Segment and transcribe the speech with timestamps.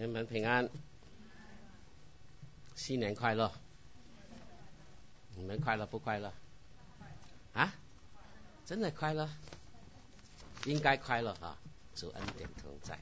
[0.00, 0.70] 你们平安，
[2.74, 3.52] 新年快乐！
[5.36, 6.32] 你们快乐不快乐？
[7.52, 7.74] 啊？
[8.64, 9.28] 真的快乐？
[10.64, 11.58] 应该快乐啊！
[11.94, 12.98] 主恩典同在。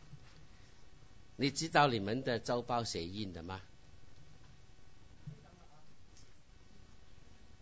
[1.36, 3.60] 你知道你们的周报谁印的吗？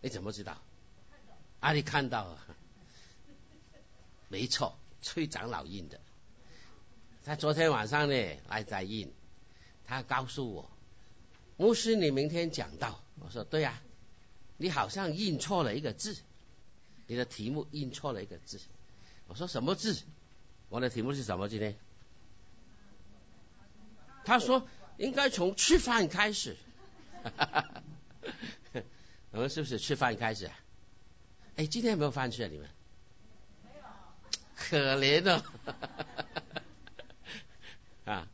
[0.01, 0.57] 你怎么知道？
[1.59, 2.47] 啊，你看到啊？
[4.29, 6.01] 没错，崔长老印的。
[7.23, 9.13] 他昨天晚上呢来在印，
[9.87, 10.69] 他告诉我，
[11.57, 13.81] 牧师你明天讲到，我说对呀，
[14.57, 16.17] 你好像印错了一个字，
[17.07, 18.59] 你的题目印错了一个字，
[19.27, 19.97] 我说什么字？
[20.69, 21.47] 我的题目是什么？
[21.47, 21.77] 今天？
[24.25, 26.57] 他说应该从吃饭开始，
[29.31, 30.51] 我们是不是吃饭开始？
[31.55, 32.49] 哎，今天有没有饭吃啊？
[32.51, 32.67] 你们？
[33.63, 33.85] 没有，
[34.53, 35.41] 可怜哦。
[38.11, 38.27] 啊，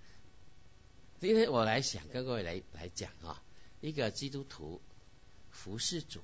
[1.24, 3.42] 今天我来想跟各位来来讲啊，
[3.80, 4.82] 一个基督徒
[5.52, 6.20] 服侍主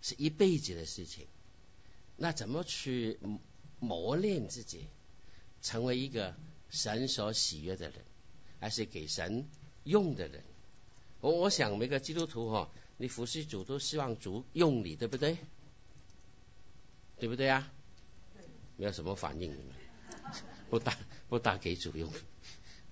[0.00, 1.26] 是一辈子的事情，
[2.16, 3.18] 那怎么去
[3.80, 4.86] 磨练自己，
[5.60, 6.36] 成为一个
[6.70, 7.98] 神所喜悦的人，
[8.60, 9.44] 还是给神
[9.82, 10.44] 用的人？
[11.20, 15.36] 我我想每个基督徒哈，你服侍主都希望主用你，对不对？
[17.18, 17.72] 对不对啊？
[18.76, 19.52] 没有什么反应，
[20.70, 20.96] 不打
[21.28, 22.08] 不打给主用，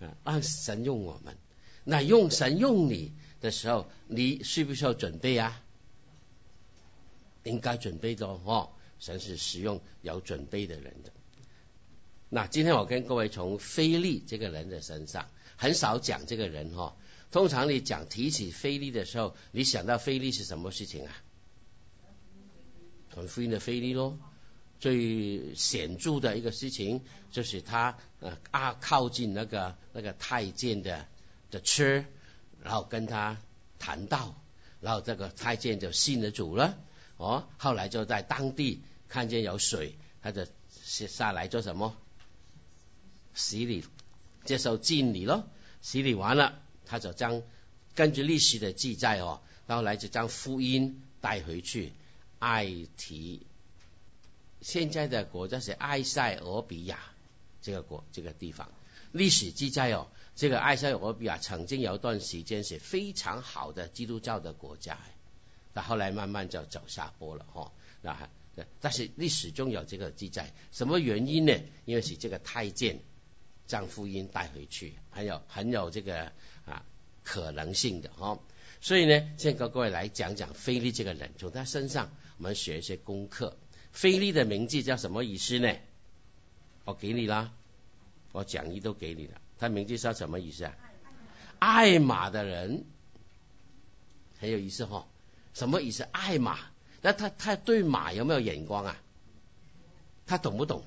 [0.03, 1.37] 啊，让神用我们。
[1.85, 5.63] 那用神用你的时候，你需不需要准备啊？
[7.45, 8.71] 应该准备的哦。
[8.99, 11.13] 神是使用有准备的人的。
[12.29, 16.97] 那今天我跟各位从菲利这个人的身上，很少讲这个人哈。
[17.33, 21.13] 通常你讲提起菲利的时候，你想到菲利是什么事情啊？
[23.13, 24.19] 传福音的菲利喽。
[24.83, 31.07] 最显著的一个事情，就是他呃啊靠近那个那个太监的
[31.53, 32.05] 的车，
[32.65, 33.41] 然后跟他
[33.79, 34.35] 谈道，
[34.81, 36.77] 然后这个太监就信了主了。
[37.17, 40.49] 哦，后来就在当地看见有水，他就
[40.85, 41.97] 下来做什么？
[43.35, 43.85] 洗礼，
[44.45, 45.45] 接受敬礼咯。
[45.81, 47.45] 洗礼完了，他就将
[47.95, 51.93] 根据历史的记载哦，然后来就将福音带回去，
[52.41, 52.67] 爱
[52.97, 53.47] 提。
[54.63, 56.99] 现在的国家是埃塞俄比亚
[57.61, 58.71] 这个国这个地方，
[59.11, 60.07] 历史记载哦，
[60.37, 64.99] 这个埃塞俄比亚曾经有一段时间是非常好的基督教的国家，
[65.75, 67.73] 那后来慢慢就走下坡了哈。
[68.01, 68.31] 那
[68.81, 71.55] 但是历史中有这个记载，什么原因呢？
[71.85, 73.01] 因为是这个太监
[73.67, 76.33] 将福音带回去，很有很有这个
[76.67, 76.85] 啊
[77.25, 78.39] 可能性的哈。
[78.81, 83.57] 所以呢，先跟各位来讲讲菲利这个人，从他身上我们学一些功课。
[83.93, 85.73] 菲利的名字叫什么意思呢？
[86.85, 87.53] 我给你啦，
[88.33, 89.41] 我讲义都给你了。
[89.59, 90.75] 他名字叫什么意思啊？
[91.61, 92.85] 爱马的人，
[94.41, 95.07] 很有意思哈。
[95.55, 96.03] 什么意思？
[96.11, 96.59] 爱马？
[97.03, 98.97] 那他他对马有没有眼光啊？
[100.27, 100.85] 他懂不懂？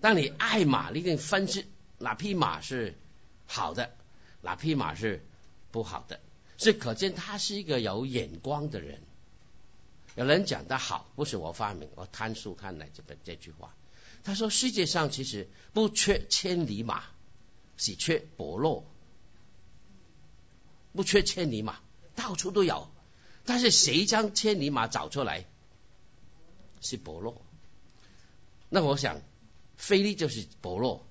[0.00, 1.66] 当你爱马，你一定分析
[1.98, 2.96] 哪匹马是
[3.46, 3.94] 好的，
[4.40, 5.22] 哪匹马是
[5.70, 6.18] 不好的。
[6.56, 9.02] 所以可见他是一个有眼光的人。
[10.16, 13.74] 有人讲的好，不是我发明，我摊书看来这本这句话。
[14.22, 17.04] 他说世界上其实不缺千里马，
[17.76, 18.84] 是缺伯乐。
[20.92, 21.78] 不缺千里马，
[22.14, 22.90] 到处都有。
[23.44, 25.46] 但是谁将千里马找出来？
[26.80, 27.40] 是伯乐。
[28.68, 29.20] 那我想，
[29.76, 31.06] 菲利就是伯乐，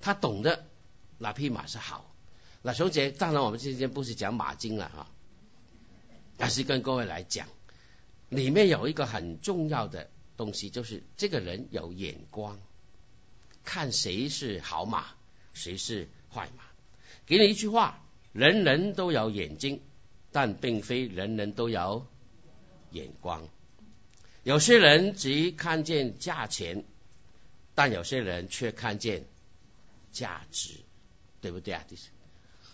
[0.00, 0.66] 他懂得
[1.18, 2.12] 哪匹马是好。
[2.62, 5.06] 那熊姐，当然我们今天不是讲马经了哈，
[6.38, 7.46] 而是跟各位来讲。
[8.30, 12.58] 里面有一个很重要的东西，就是这个人有眼光，
[13.64, 15.04] 看谁是好马，
[15.52, 16.64] 谁是坏马。
[17.26, 18.02] 给你一句话：
[18.32, 19.82] 人人都有眼睛，
[20.32, 22.06] 但并非人人都有
[22.92, 23.46] 眼光。
[24.44, 26.84] 有些人只看见价钱，
[27.74, 29.26] 但有些人却看见
[30.12, 30.74] 价值，
[31.40, 31.84] 对不对啊？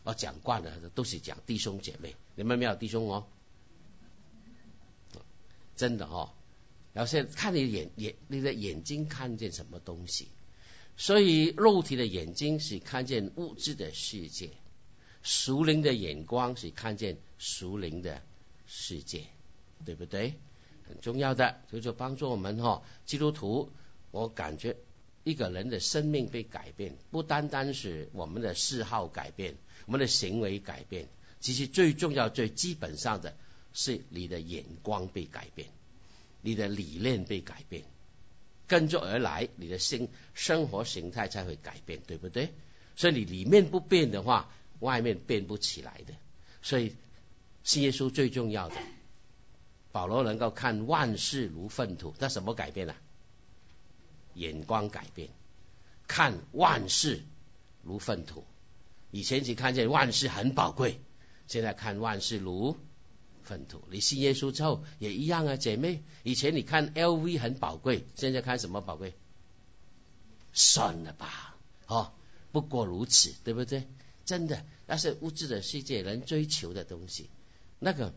[0.05, 3.27] 我讲惯了，都是讲弟兄姐妹，你们没有弟兄哦。
[5.77, 6.31] 真的哈哦，
[6.95, 10.29] 有些看你眼眼你的眼睛看见什么东西，
[10.97, 14.51] 所以肉体的眼睛是看见物质的世界，
[15.23, 18.23] 属灵的眼光是看见属灵的
[18.67, 19.25] 世界，
[19.85, 20.35] 对不对？
[20.89, 23.71] 很重要的，就就帮助我们哈，基督徒，
[24.11, 24.77] 我感觉
[25.25, 31.09] 一个人的生命被改变，不单单是我们的嗜好改变，我们的行为改变，
[31.41, 33.37] 其实最重要、最基本上的。
[33.79, 35.69] 是你的眼光被改变，
[36.41, 37.85] 你的理念被改变，
[38.67, 42.55] 跟着而来，你的心生活形态才会改变，对不对？
[42.97, 44.51] 所以你里面不变的话，
[44.81, 46.15] 外面变不起来的。
[46.63, 46.97] 所以
[47.65, 48.77] 信耶稣最重要的，
[49.93, 52.97] 保罗能够看万事如粪土，他什么改变了？
[54.33, 55.29] 眼光改变，
[56.09, 57.23] 看万事
[57.83, 58.43] 如粪土。
[59.11, 60.99] 以前只看见万事很宝贵，
[61.47, 62.79] 现在看万事如
[63.47, 63.83] 粪土。
[63.91, 66.03] 你信耶稣之后也一样啊，姐妹。
[66.25, 69.15] 以前你看 LV 很宝贵，现在看什么宝贵？
[70.53, 71.57] 算了吧，
[71.87, 72.13] 哦，
[72.53, 73.87] 不过如此，对不对？
[74.25, 77.31] 真的，那是物质的世界人追求的东西，
[77.79, 78.13] 那个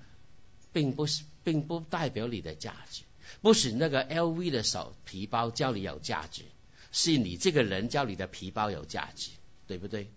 [0.73, 3.03] 并不是，并不代表你的价值。
[3.41, 6.41] 不是那个 LV 的手皮包叫你有价值，
[6.91, 9.29] 是你这个人叫你的皮包有价值，
[9.67, 10.09] 对不对？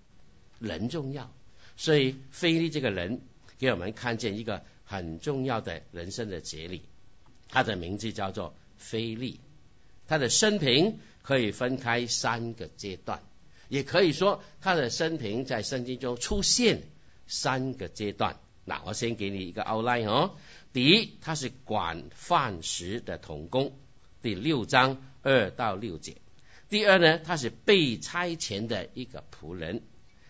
[0.61, 1.31] 人重要，
[1.76, 3.20] 所以菲利这个人
[3.59, 6.82] 给我们看见一个很重要的人生的哲理，
[7.48, 9.40] 他的名字叫做菲利，
[10.06, 13.22] 他的生平可以分开三个阶段。
[13.70, 16.82] 也可以说，他的生平在圣经中出现
[17.26, 18.36] 三个阶段。
[18.66, 20.36] 那我先给你一个 outline 哦。
[20.74, 23.72] 第一，他是管饭食的童工，
[24.20, 26.18] 第六章二到六节。
[26.68, 29.80] 第二呢，他是被差遣的一个仆人，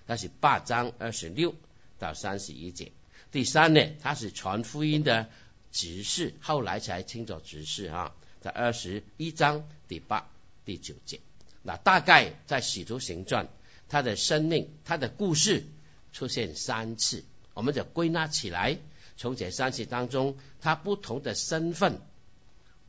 [0.06, 1.56] 他是八章二十六
[1.98, 2.92] 到三十一节。
[3.32, 5.31] 第三呢，他是传福音的
[5.73, 10.31] 执事，后来才称作执事啊，在二十一章第八、
[10.67, 11.19] 第九节。
[11.62, 13.46] 那大概在《使徒行传》，
[13.88, 15.64] 他的生命、他的故事
[16.12, 17.25] 出现三次，
[17.55, 18.76] 我们就归纳起来，
[19.17, 22.00] 从这三次当中，他不同的身份，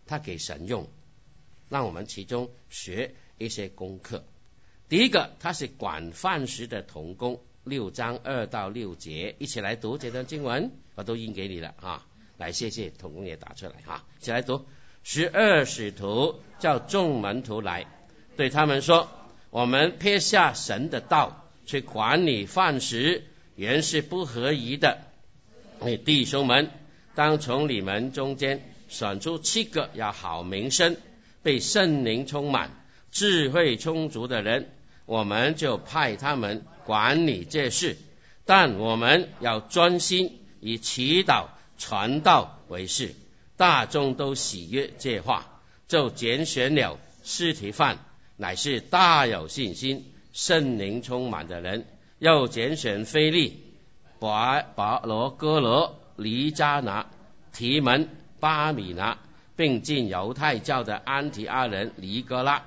[0.08, 0.90] 他给神用，
[1.70, 4.26] 让我们其中学一些功课。
[4.90, 12.06] 第一个，他是管饭食的童工，六章二到六节，一起来读这段经文，我都印给你了啊。
[12.38, 14.66] 来，谢谢统工也打出来哈，一起来读。
[15.04, 17.86] 十二使徒叫众门徒来。
[18.36, 19.10] 对他们说
[19.52, 23.24] ：“我们撇下神的道去管理饭食，
[23.56, 24.98] 原是不合宜的。
[25.82, 26.70] 你弟兄们，
[27.16, 30.98] 当从你们中间选出七个要好名声、
[31.44, 32.72] 被圣灵充满、
[33.12, 34.70] 智慧充足的人，
[35.06, 37.98] 我们就派他们管理这事。
[38.46, 41.48] 但我们要专心以祈祷、
[41.78, 43.16] 传道为事。
[43.58, 47.98] 大众都喜悦这话，就拣选了尸体饭。”
[48.36, 51.86] 乃是大有信心、圣灵充满的人，
[52.18, 53.62] 又拣选菲利、
[54.20, 57.06] 保保罗、哥罗、黎加拿、
[57.54, 58.10] 提门、
[58.40, 59.20] 巴米拿，
[59.56, 62.64] 并进犹太教的安提阿人尼哥拉，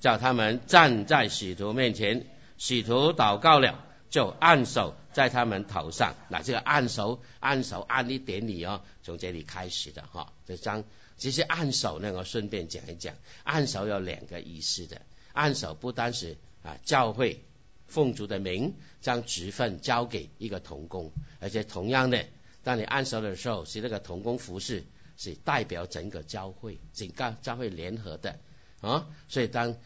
[0.00, 2.26] 叫他们站在使徒面前。
[2.58, 6.14] 使徒祷告了，就按手在他们头上。
[6.30, 10.32] 那这个按手、按手、按一点礼哦，从这里开始的哈。
[10.46, 10.84] 这张
[11.16, 13.14] 其实按手呢，我顺便讲一讲，
[13.44, 15.02] 按手有两个意思的。
[15.32, 17.44] 按手不单是啊，教会
[17.86, 22.24] 奉主的名将职分交给一个童工，而且同样的，
[22.62, 24.84] 当你按手的时候，是那个童工服饰
[25.16, 28.38] 是代表整个教会，整个教会联合的
[28.80, 29.06] 啊。
[29.28, 29.76] 所以当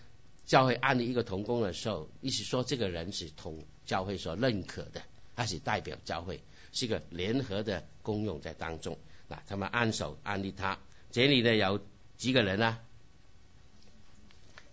[0.51, 5.01] 教会按一个童工的时候，意思说这个人是同教会所认可的，
[5.37, 6.43] 他是代表教会，
[6.73, 8.99] 是一个联合的功用在当中。
[9.29, 10.81] 那他们按手安利他，
[11.13, 11.81] 这里呢有
[12.17, 12.81] 几个人呢？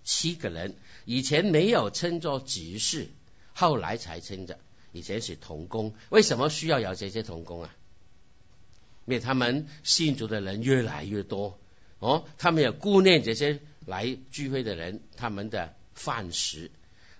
[0.03, 0.75] 七个人
[1.05, 3.09] 以前没有称作执事，
[3.53, 4.57] 后来才称的。
[4.93, 7.75] 以前是童工，为什么需要有这些童工啊？
[9.05, 11.59] 因为他们信主的人越来越多
[11.99, 16.69] 哦，他们也顾念这些来聚会的人他们的饭食，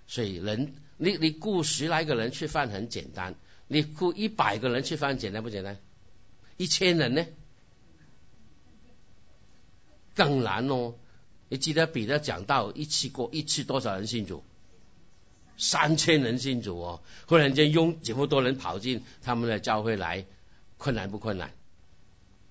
[0.06, 3.34] 所以人你你雇十来个人吃饭很简单，
[3.66, 5.78] 你雇一百个人吃饭简单不简单？
[6.58, 7.26] 一千人呢，
[10.14, 10.94] 更难哦。
[11.48, 14.44] 你记得彼得讲到一次过一次多少人信主？
[15.56, 17.00] 三千人信主哦！
[17.26, 20.26] 忽然间拥这么多人跑进他们的教会来，
[20.76, 21.52] 困难不困难？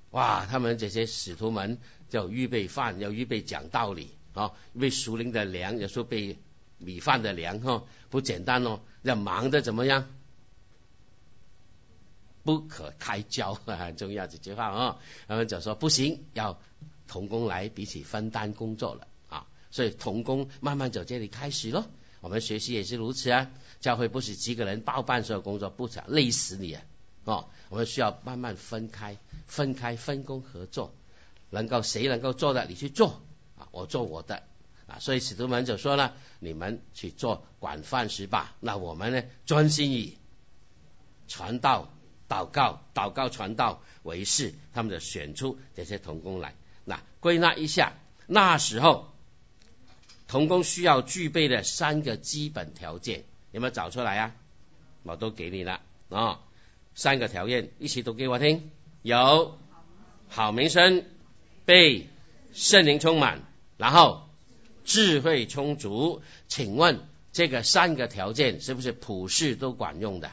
[0.09, 0.45] 哇！
[0.45, 1.77] 他们这些使徒们
[2.11, 6.37] 要预备饭，要预备讲道理啊，预备属灵的粮，有时候备
[6.77, 8.79] 米饭的粮哈，不简单哦。
[9.03, 10.07] 要忙的怎么样？
[12.43, 14.99] 不可开交， 很重要这句话啊。
[15.27, 16.59] 他们就说不行，要。
[17.09, 21.85] 童工来彼此分担工作了啊，所以童工慢慢走这里开始咯。
[22.19, 23.49] 我们学习也是如此啊，
[23.79, 26.83] 教会不是几个人包办所有工作，不想累死你啊！
[27.23, 30.93] 哦，我们需要慢慢分开、分开、分工合作，
[31.49, 33.21] 能够谁能够做的你去做
[33.57, 34.43] 啊，我做我的
[34.87, 34.99] 啊。
[34.99, 40.17] 所以使徒们就说呢，你们去做管饭食吧，那我们呢专心以
[41.27, 41.93] 传道、
[42.29, 46.55] 祷告、祷告、传道为事，他们就选出这些童工来。
[46.85, 47.93] 那归纳一下，
[48.27, 49.13] 那时候
[50.27, 54.35] 童工需要具备的三个基本条件，有没有找出来啊？
[55.03, 56.41] 我都给你了啊。
[56.95, 58.71] 三个条件一起读给我听。
[59.03, 59.57] 有
[60.27, 61.05] 好名声，
[61.67, 62.07] 被
[62.53, 63.41] 圣灵充满，
[63.75, 64.29] 然后
[64.85, 66.21] 智慧充足。
[66.47, 67.01] 请问
[67.33, 70.31] 这个三个条件是不是普世都管用的？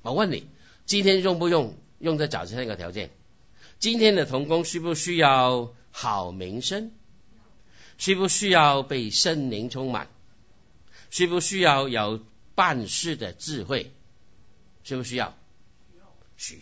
[0.00, 0.48] 我问你，
[0.86, 3.10] 今天用不用用这找这三个条件？
[3.78, 6.92] 今天的童工需不需要好名声？
[7.98, 10.08] 需不需要被圣灵充满？
[11.10, 13.92] 需不需要有办事的智慧？
[14.82, 15.36] 需不需要？
[16.38, 16.58] 需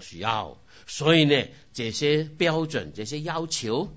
[0.00, 0.58] 需要。
[0.86, 3.90] 所以呢，这些标准、这些要求，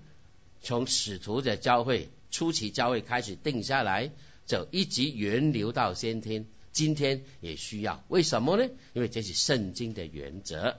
[0.62, 4.12] 从使徒的教会初期教会开始定下来，
[4.46, 8.04] 就一直源流到先天，今天也需要。
[8.08, 8.70] 为什么呢？
[8.94, 10.78] 因为这是圣经的原则，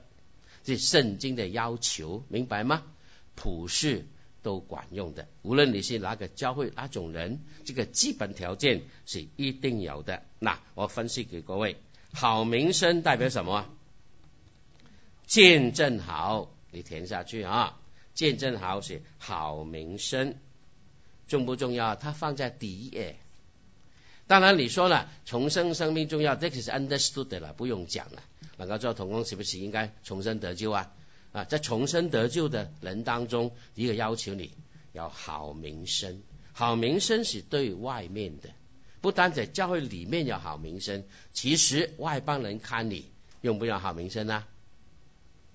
[0.65, 2.83] 这是圣经的要求，明白吗？
[3.35, 4.07] 普世。
[4.45, 10.25] 都管用的，无论你是哪个教会哪种人，这个基本条件是一定有的。
[10.41, 11.77] 那我分析给各位，
[12.13, 13.73] 好名声代表什么？
[15.33, 17.81] 见证好，你填下去啊。
[18.13, 20.37] 见证好是好名声，
[21.27, 21.97] 重不重要？
[21.97, 23.17] 它放在第一页。
[24.27, 28.23] 当然你说了，重生生命重要，这个是 understood 了，不用讲了。
[28.59, 30.93] 能够做童工是不是应该重生得救啊？
[31.33, 34.53] 啊，在重生得救的人当中，一个要求你
[34.93, 36.23] 要好名声。
[36.53, 38.51] 好名声是对外面的，
[39.01, 43.11] 不单在教会里面有好名声，其实外邦人看你
[43.41, 44.45] 用不用好名声呢？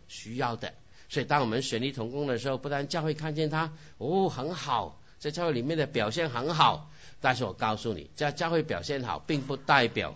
[0.07, 0.73] 需要的。
[1.09, 10.15] 所以当我们选立同工的时候，不但教会看见他哦很好，在教会里面的表现很好，但是我告诉你，在教会表现好，并不代表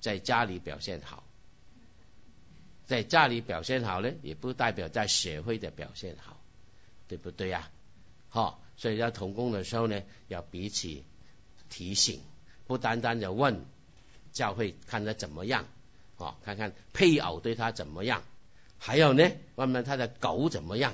[0.00, 1.22] 在家里表现好。
[2.86, 6.38] 在家里表现好呢，也不代表在社会的表现好，
[7.08, 7.70] 对不对呀？
[8.28, 10.88] 好，所以要同工的时候呢，要彼此
[11.70, 12.20] 提醒，
[12.66, 13.64] 不单单的问
[14.32, 15.64] 教会看他怎么样，
[16.18, 18.22] 哦，看看配偶对他怎么样，
[18.86, 20.92] 还有呢，问问他的狗怎么样，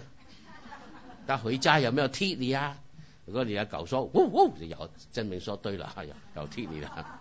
[1.26, 2.78] 他回家有没有踢你啊？
[3.26, 7.20] 如果你的狗说呜呜，就有证明说对了，有有踢你了，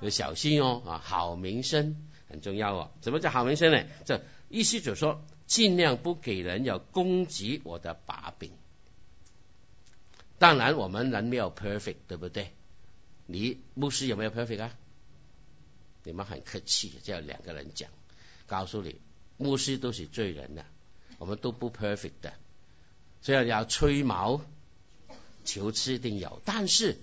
[0.00, 1.96] 要小心哦啊，好名声。
[2.28, 3.84] 很重要哦，什么叫好名声呢？
[4.04, 8.50] 这意思就是说，尽量不给人有攻击我的把柄。
[10.38, 12.52] 当然，我们人没有 perfect，对不对？
[13.24, 14.72] 你牧师有没有 perfect 啊？
[16.04, 17.88] 你们很客气，叫两个人讲，
[18.46, 19.00] 告诉你，
[19.36, 20.64] 牧师都是罪人的，
[21.18, 22.32] 我们都不 perfect 的，
[23.22, 24.40] 所以要吹毛
[25.44, 26.98] 求疵一定有，但是。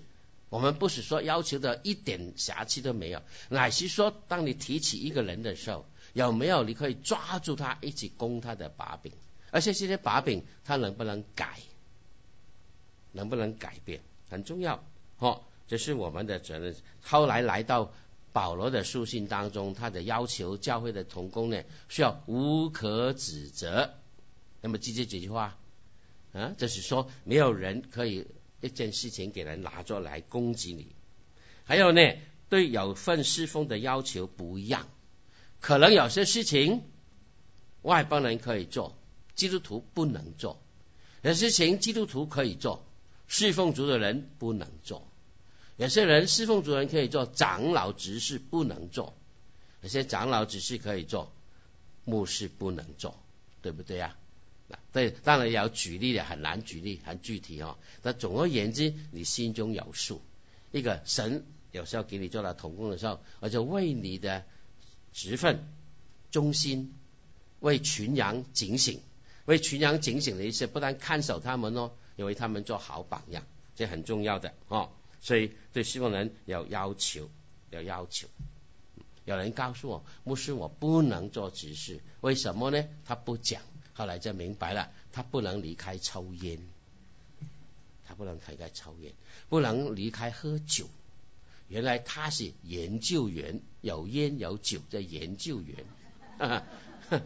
[0.50, 9.12] 我们不是说要求的一点瑕疵都没有，乃是说，当你提起一个人的时候，有没有你可以抓住他一起攻他的把柄，
[9.50, 11.58] 而且这些把柄他能不能改，
[13.10, 14.84] 能不能改变很重要。
[15.16, 16.76] 好，这是我们的责任。
[17.02, 17.92] 后来来到
[18.34, 23.94] 保罗的书信当中，他的要求教会的同工呢，需要无可指责。
[24.60, 25.56] 那么记住这句话
[26.34, 28.26] 啊，就是说没有人可以。
[28.60, 30.86] 一件事情给人拿着来攻击你，
[31.64, 32.00] 还有呢，
[32.48, 34.88] 对有份侍奉的要求不一样，
[35.60, 36.80] 可能有些事情
[37.82, 38.96] 外邦人可以做，
[39.34, 40.56] 基督徒不能做；
[41.20, 42.86] 有些事情基督徒可以做，
[43.26, 45.02] 侍奉族的人不能做；
[45.76, 49.14] 有些人侍奉主人可以做，长老执事不能做；
[49.82, 51.32] 有些长老执事可以做，
[52.04, 53.18] 牧师不能做，
[53.62, 54.16] 对不对呀？
[54.92, 57.76] 对，当然要举例的，很难举例，很具体哦。
[58.02, 60.22] 但总而言之，你心中有数。
[60.70, 64.44] 一个神有时候给你做了同工的时候，而且为你的
[65.12, 65.68] 职分
[66.30, 66.94] 忠心，
[67.60, 69.00] 为群羊警醒，
[69.44, 73.44] 为群羊警醒的一些，不但看守他们哦，也为他们做好榜样，
[73.76, 74.90] 这很重要的哦。
[75.24, 77.30] 所以对西方人有要求，
[77.70, 78.28] 有要求。
[79.24, 82.84] 有人告诉我，牧师，我不能做执事，为什么呢？
[83.06, 83.62] 他不讲。
[83.94, 86.58] 后来就明白了，他不能离开抽烟，
[88.06, 89.14] 他不能离开抽烟，
[89.48, 90.90] 不能离开喝酒。
[91.68, 95.86] 原来他是研究员，有烟有酒的研究员。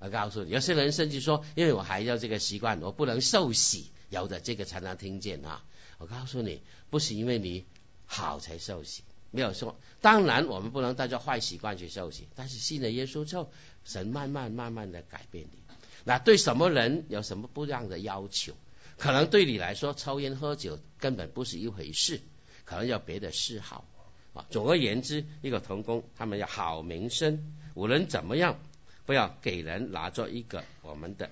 [0.00, 3.92] 我告诉你，有些人甚至说，因为我还要这个习惯，我不能受洗。
[4.10, 5.64] 有的这个常常听见啊。
[6.04, 7.64] 我告诉你，不是因为你
[8.04, 9.02] 好才受洗。
[9.30, 13.50] 没有说，当然我们不能带着坏习惯去受洗，但是信了耶稣之后，
[13.86, 15.58] 神慢慢慢慢的改变你。
[16.04, 18.52] 那对什么人有什么不一样的要求？
[18.98, 22.20] 可能对你来说，抽烟喝酒根本不是一回事，
[22.66, 23.86] 可能有别的嗜好
[24.34, 24.44] 啊。
[24.50, 28.60] 总而言之，一个童工他们要好名声，无论怎么样，
[29.06, 31.30] 不要给人拿着一个我们的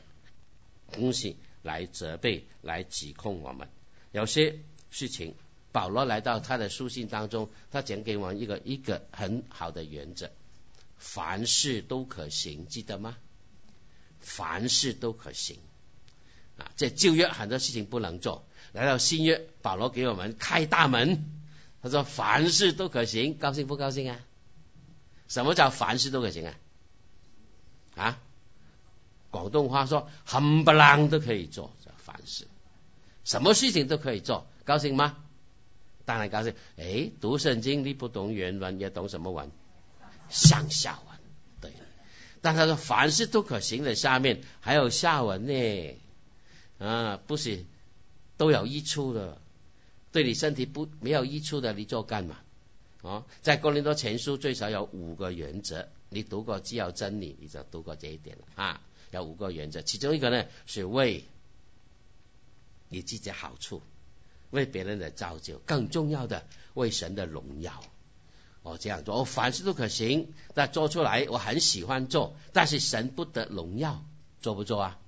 [0.93, 3.69] 东西来责备、来指控我们。
[4.13, 5.35] 有些事情
[5.73, 10.31] 保罗来到他的书信当中，他讲给我们一个一个很好的原则：
[10.99, 13.17] 凡事都可行，记得吗？
[14.21, 15.59] 凡事都可行
[16.57, 16.71] 啊！
[16.77, 21.25] 在旧约很多事情不能做，来到新约，保罗给我们开大门。
[21.83, 24.21] 他说：“凡事都可行，高兴不高兴啊？
[25.27, 26.55] 什么叫凡事都可行啊？
[27.97, 28.19] 啊？
[29.31, 32.47] 广东话说冚唪唥都可以做，叫凡事，
[33.25, 35.17] 什么事情都可以做，高兴吗？
[36.05, 36.55] 当然高兴。
[36.77, 39.51] 哎，读圣经你不懂原文，也懂什么文？
[40.29, 41.19] 上下文。
[41.61, 41.73] 对。
[42.41, 45.97] 但他说凡事都可行的下面还有下文呢，
[46.79, 47.65] 啊，不是
[48.37, 49.39] 都有益处的。”
[50.13, 52.37] 对你身体不没有益处的，你做干嘛？
[53.01, 58.81] 哦，在哥林多前书最少有五个原则，你读过既要真理，你就读过这一点了啊。
[59.11, 61.25] 有五个原则，其中一个呢是为
[62.93, 63.83] 你自己好处，
[64.51, 67.83] 为别人的造就，更重要的为神的荣耀。
[68.63, 74.05] 我，这样做，我凡事都可行，但做出来我很喜欢做，但是神不得荣耀，
[74.41, 75.01] 做不做啊？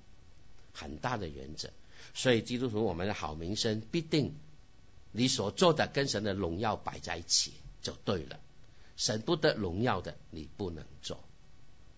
[0.73, 1.69] 很大的原则，
[2.13, 4.35] 所以基督徒我们的好名声必定。
[5.11, 8.37] 你所做的跟神的荣耀摆在一起就对了，
[8.97, 11.23] 神不得荣耀的你不能做，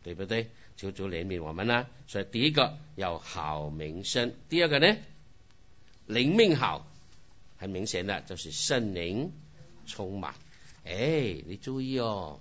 [0.03, 0.51] 对不对？
[0.75, 1.87] 求主怜悯我们呢。
[2.05, 4.95] 所以第一个要好名声，第二个呢
[6.07, 6.87] 灵命好，
[7.57, 9.31] 很明显的就是圣灵
[9.85, 10.33] 充满。
[10.85, 12.39] 哎，你注意哦，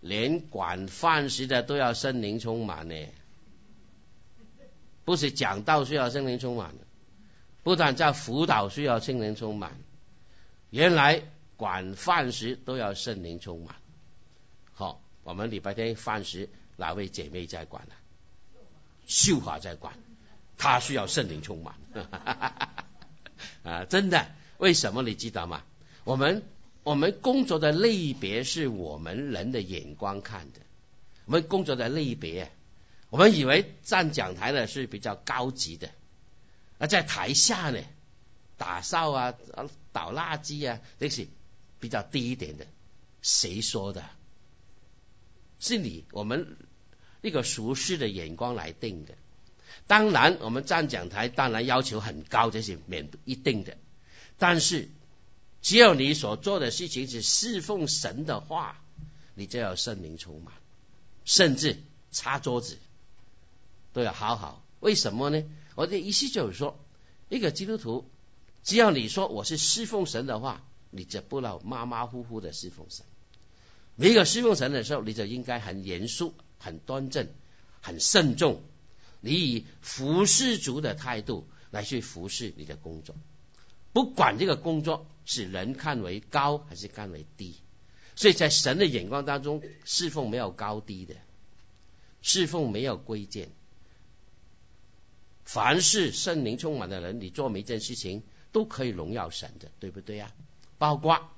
[0.00, 2.94] 连管饭食的都要圣灵充满呢，
[5.04, 6.74] 不是讲道需要圣灵充满，
[7.62, 9.76] 不但在辅导需要圣灵充满。
[10.70, 11.22] 原来
[11.56, 13.74] 管饭食都要圣灵充满。
[14.72, 17.94] 好，我们礼拜天饭食哪位姐妹在管呢？
[19.06, 19.94] 秀华在管，
[20.58, 21.74] 他需要圣灵充满。
[23.62, 24.26] 啊，真的？
[24.58, 25.62] 为什么你知道吗？
[26.04, 26.42] 我们
[26.82, 30.60] 我们工作的类别是我们人的眼光看的。
[31.26, 32.50] 我们工作的类别，
[33.10, 35.90] 我们以为站讲台的是比较高级的，
[36.78, 37.80] 而在台下呢？
[38.56, 39.34] 打扫啊，
[39.92, 41.28] 倒垃圾啊，这些
[41.78, 42.66] 比较低一点的。
[43.22, 44.04] 谁说的？
[45.60, 46.56] 是你我们
[47.20, 49.14] 一个熟悉的眼光来定的。
[49.86, 53.76] 当然，我们站讲台当然要求很高，这是免一定的。
[54.38, 54.88] 但是，
[55.62, 58.80] 只要你所做的事情是侍奉神的话，
[59.34, 60.54] 你就要圣灵充满，
[61.24, 62.78] 甚至擦桌子
[63.92, 64.64] 都要好好。
[64.80, 65.44] 为什么呢？
[65.74, 66.78] 我的意思就是说，
[67.28, 68.08] 一个基督徒。
[68.64, 73.06] 只要你说我是侍奉神的话，你就不能马马虎虎的侍奉神。
[73.96, 77.28] 每个侍奉神的时候，你就应该很严肃、很端正、
[77.80, 78.60] 很慎重。
[79.20, 83.14] 你以服侍主的态度来去服侍你的工作，
[83.92, 87.56] 不管这个工作是人看为高还是看为低。
[88.16, 91.14] 所以在神的眼光当中，侍奉没有高低的，
[92.22, 93.50] 侍奉没有贵贱。
[95.44, 98.22] 凡是圣灵充满的人，你做每一件事情。
[98.50, 100.32] 都可以荣耀神的，对不对呀？
[100.78, 101.28] 包括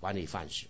[0.00, 0.68] 管理范式。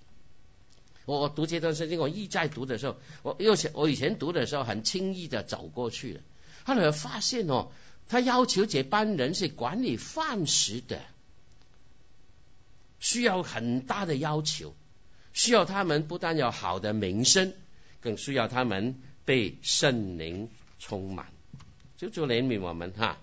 [1.07, 6.21] 我我读这段圣经，我一再读的时候，我又我以前读的时候很轻易的走过去了。
[6.65, 7.71] 后来发现哦，
[8.09, 11.01] 他要求这班人是管理饭食的，
[13.01, 14.75] 需要很大的要求，
[15.33, 17.55] 需要他们不但有好的名声，
[18.03, 21.29] 更需要他们被圣灵充满。
[21.97, 23.19] 就就怜悯我们哈，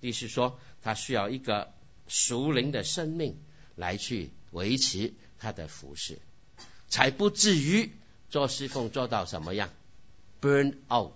[0.00, 0.58] 意思说。
[0.86, 1.72] 他需要一个
[2.08, 3.38] 熟灵的生命
[3.74, 6.18] 来去维持他的服饰，
[6.88, 7.90] 才不至于
[8.30, 9.70] 做侍奉做到什么样
[10.40, 11.12] ？burn out，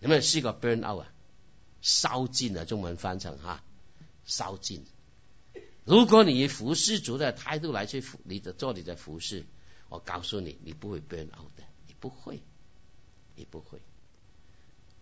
[0.00, 1.12] 有没有试过 burn out 啊？
[1.80, 3.62] 烧尽啊，中文翻成哈，
[4.24, 4.84] 烧尽。
[5.84, 9.44] 如果你以服侍族的态度来去服你的做你的服侍，
[9.90, 12.40] 我告诉你，你不会 burn out 的，你不会，
[13.36, 13.80] 你不会。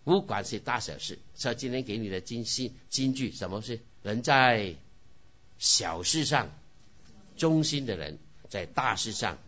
[0.02, 4.74] 不管是大小事，像今天给你的金信金句，什么是人在
[5.58, 6.50] 小事上
[7.36, 9.38] 忠心的人，在大事上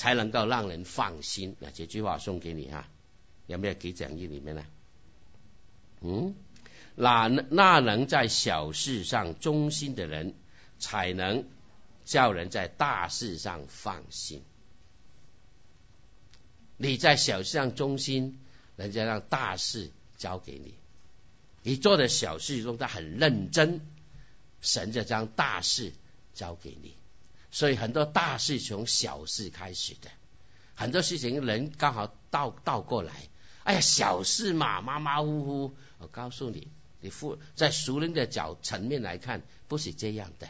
[0.00, 1.56] 才能够让人放心。
[1.58, 2.88] 那这句话送给你哈，
[3.46, 4.64] 有没有给讲义里面呢？
[6.00, 6.34] 嗯，
[6.94, 10.32] 那那能在小事上忠心的人，
[10.78, 11.44] 才能
[12.06, 14.42] 叫人在大事上放心。
[16.78, 18.38] 你在小事上忠心。
[18.76, 20.72] 人家让大事交给你，
[21.62, 23.82] 你做的小事中他很认真，
[24.62, 25.92] 神就将大事
[26.32, 26.94] 交给你。
[27.50, 30.10] 所以很多大事从小事开始的，
[30.74, 33.12] 很多事情人刚好倒倒过来，
[33.64, 35.74] 哎呀，小事嘛，马马虎虎。
[35.98, 36.68] 我告诉你，
[37.00, 40.48] 你负在熟人的角层面来看，不是这样的。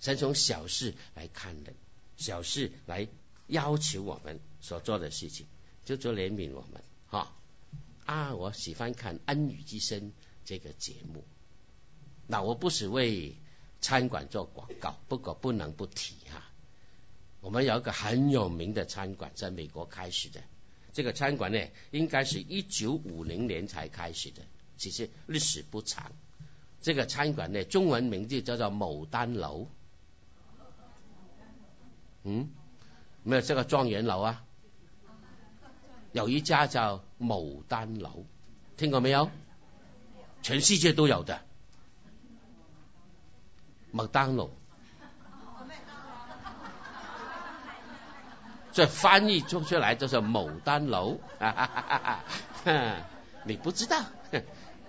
[0.00, 1.74] 先从小事来看人，
[2.16, 3.08] 小事来
[3.46, 5.46] 要求我们所做的事情，
[5.84, 6.82] 就做怜悯我们。
[7.08, 7.34] 哈
[8.04, 10.00] 啊，我喜欢看《恩雨之声》
[10.44, 11.24] 这个节目。
[12.26, 13.34] 那我不是为
[13.80, 16.42] 餐馆做广告，不过不能不提哈。
[17.40, 20.40] 我们有一个很有名的餐馆，在美国开始的。
[20.92, 21.58] 这个餐馆呢，
[21.92, 24.42] 应该是一九五零年才开始的，
[24.76, 26.12] 其实历史不长。
[26.82, 29.68] 这个餐馆呢，中文名字叫做牡丹楼。
[32.24, 32.50] 嗯，
[33.22, 34.44] 没有这个状元楼啊。
[36.12, 38.24] 有一家叫牡丹楼，
[38.76, 39.30] 听过没有？
[40.42, 41.44] 全世界都有的。
[43.90, 44.48] 麦当劳，
[48.72, 51.18] 这翻译出出来就是牡丹楼，
[53.44, 54.02] 你不知道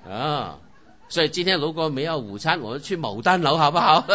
[0.07, 0.59] 啊？
[1.09, 4.05] 所以今天如果没有午餐，我们去牡丹楼好不好？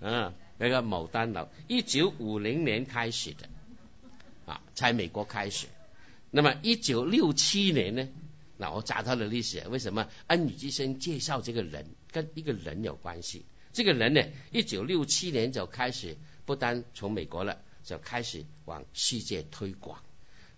[0.00, 3.48] 嗯， 那个牡丹楼，一九五零年开始的
[4.44, 5.66] 啊，在美国开始。
[6.30, 8.06] 那么一九六七年呢？
[8.58, 13.46] 那我查他的历史，为什么恩宇之声介绍这个人跟一个人有关系？
[13.72, 20.02] 这个人呢，一九六七年就开始不单从美国了，就开始往世界推广，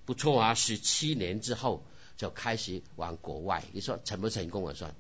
[0.06, 0.54] 不错啊！
[0.54, 1.84] 十七年之后
[2.16, 4.72] 就开始往国外，你说成不成功啊？
[4.72, 4.94] 算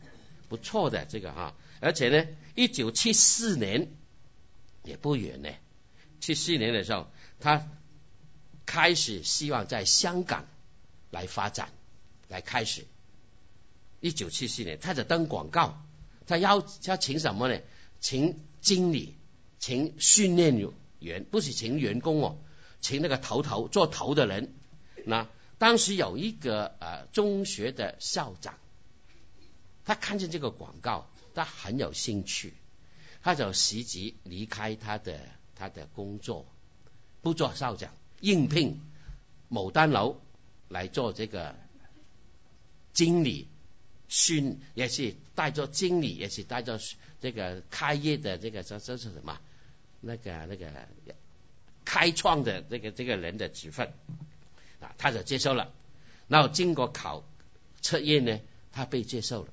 [0.50, 3.88] 不错的这个哈，而且呢，一九七四年
[4.84, 5.48] 也不远呢，
[6.20, 7.66] 七四年的时候他
[8.66, 10.46] 开始希望在香港
[11.10, 11.70] 来发展。
[12.30, 12.86] 来开始，
[13.98, 15.82] 一九七四年，他在登广告，
[16.28, 17.60] 他要要请什么呢？
[18.00, 19.16] 请经理，
[19.58, 20.56] 请训练
[21.00, 22.38] 员，不是请员工哦，
[22.80, 24.54] 请那个头头做头的人。
[25.04, 28.54] 那当时有一个呃中学的校长，
[29.84, 32.54] 他看见这个广告，他很有兴趣，
[33.24, 35.18] 他就随即离开他的
[35.56, 36.46] 他的工作，
[37.22, 38.80] 不做校长，应聘
[39.50, 40.20] 牡丹楼
[40.68, 41.56] 来做这个。
[42.92, 43.48] 经理
[44.08, 46.80] 训也是带着经理，也是带着
[47.20, 49.38] 这个开业的这个这这是什么？
[50.00, 50.70] 那个那个
[51.84, 53.92] 开创的这个这个人的职分
[54.80, 55.72] 啊，他就接受了。
[56.28, 57.24] 然后经过考
[57.82, 58.40] 测验呢，
[58.72, 59.48] 他被接受了。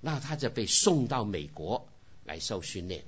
[0.00, 1.88] 那他就被送到美国
[2.24, 3.04] 来受训练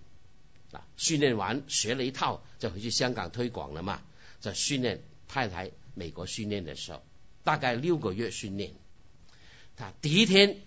[0.72, 4.02] 啊，训练完学了一套，就回去香港推广了嘛。
[4.40, 7.02] 在训练派来美国训练的时候，
[7.44, 8.72] 大概六个月训练。
[9.80, 10.58] 他第一天，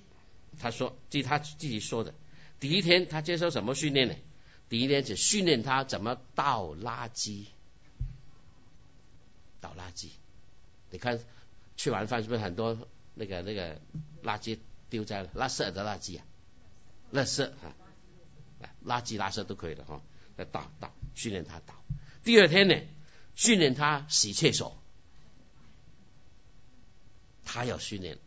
[0.59, 2.15] 他说，据他自己说的，
[2.59, 4.15] 第一天他接受什么训练呢？
[4.69, 7.45] 第一天是训练他怎么倒垃圾，
[9.61, 10.09] 倒垃圾。
[10.89, 11.19] 你看，
[11.77, 13.79] 吃完饭是不是很多那个那个
[14.23, 14.57] 垃圾
[14.89, 16.25] 丢在了垃圾的垃圾啊？
[17.13, 17.75] 垃圾啊，
[18.83, 20.01] 垃圾垃圾都可以的哈。
[20.37, 21.75] 来倒倒，训练他倒。
[22.23, 22.75] 第二天呢，
[23.35, 24.81] 训练他洗厕所，
[27.45, 28.17] 他要训练。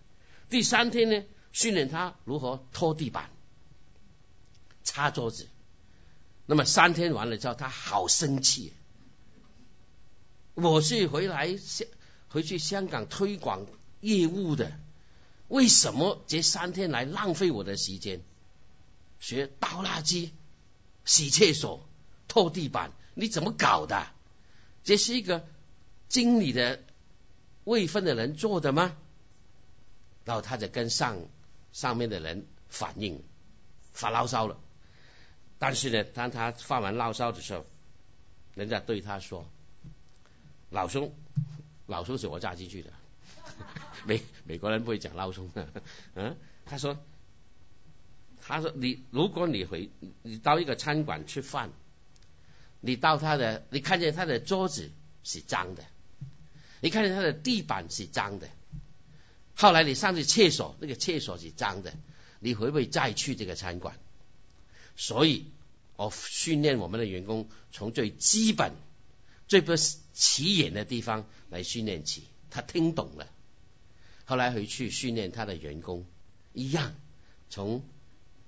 [0.49, 3.31] 第三天呢，训练他如何拖地板、
[4.85, 5.49] 擦桌子。
[6.47, 8.73] 那么三天完了之后，他好生气。
[10.55, 11.87] 我是回来香
[12.29, 13.67] 回去香港推广
[14.01, 14.73] 业务的，
[15.49, 18.23] 为什么这三天来浪费我的时间？
[19.19, 20.31] 学倒垃圾、
[21.05, 21.89] 洗厕所、
[22.29, 24.07] 拖地板，你怎么搞的？
[24.85, 25.45] 这是一个
[26.09, 26.85] 经理的
[27.65, 28.97] 位分的人做的吗？
[30.27, 31.19] 然后他就跟上
[31.73, 33.23] 上面的人反映，
[33.93, 34.59] 发牢骚了。
[35.59, 37.65] 但是呢，当他发完牢骚的时候，
[38.55, 39.49] 人家对他说
[40.69, 41.15] ：“老兄，
[41.87, 42.93] 老兄是我加进去的，
[44.05, 45.69] 美美国人不会讲老兄的。
[46.17, 46.37] ”嗯，
[46.67, 46.99] 他说
[48.43, 49.89] ：“他说你如果你回
[50.23, 51.71] 你到一个餐馆吃饭，
[52.81, 54.91] 你到他的你看见他的桌子
[55.23, 55.85] 是脏的，
[56.81, 58.49] 你看见他的地板是脏的。”
[59.57, 61.95] 后来你上去厕所，那个厕所是脏的，
[62.41, 63.97] 你会不会再去这个餐馆？
[64.97, 65.47] 所以
[65.97, 68.75] 我训练我们的员工从最基本、
[69.49, 72.25] 最不起眼的地方来训练起。
[72.51, 73.29] 他听懂了，
[74.25, 76.07] 后来回去训练他的员工
[76.53, 76.95] 一样，
[77.51, 77.83] 从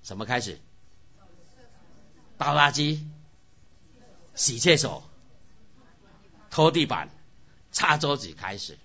[0.03, 0.59] 什么开始？
[2.37, 2.99] 倒垃圾、
[4.33, 5.09] 洗厕所、
[6.49, 7.09] 拖地板、
[7.71, 8.77] 擦桌子开始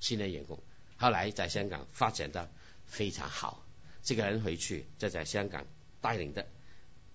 [0.00, 0.62] 训练员工。
[1.04, 2.50] 后来在香港发展的
[2.86, 3.62] 非常好，
[4.02, 5.66] 这个人回去就在香港
[6.00, 6.46] 带领的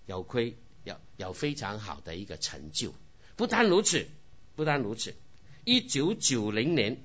[0.06, 2.94] 有亏有有非常好的一个成就。
[3.34, 4.06] 不单如此，
[4.54, 5.16] 不单如此，
[5.64, 7.02] 一九九零年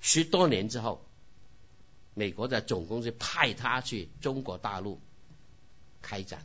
[0.00, 1.06] 十多年之后，
[2.12, 5.00] 美国的总公司派他去中国大陆
[6.02, 6.44] 开展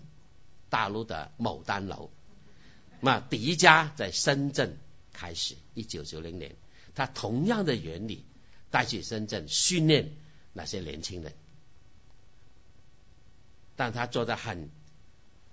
[0.70, 2.12] 大陆的牡丹楼。
[3.00, 4.78] 那第一家在深圳
[5.12, 6.56] 开始，一九九零年，
[6.94, 8.24] 他同样的原理
[8.74, 10.16] 带去深圳训练
[10.52, 11.32] 那些年轻人，
[13.76, 14.72] 但他做的很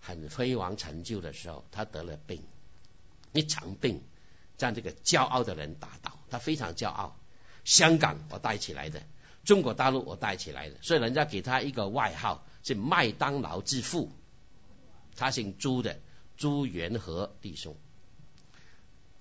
[0.00, 2.42] 很辉煌成就的时候，他得了病，
[3.35, 4.02] 一场病
[4.56, 7.14] 将这个骄傲的人打倒，他非常骄傲。
[7.62, 9.02] 香港我带起来的，
[9.44, 14.11] 中国大陆我带起来的，所以人家给他一个外号是麦当劳之父。
[15.14, 16.00] 他姓朱的，
[16.38, 17.76] 朱元和弟兄，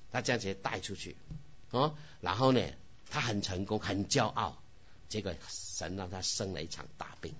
[0.09, 1.17] 他这样子带出去，
[1.71, 2.61] 啊，然后呢，
[3.09, 4.61] 他很成功，很骄傲，
[5.07, 7.33] 结果神让他生了一场大病，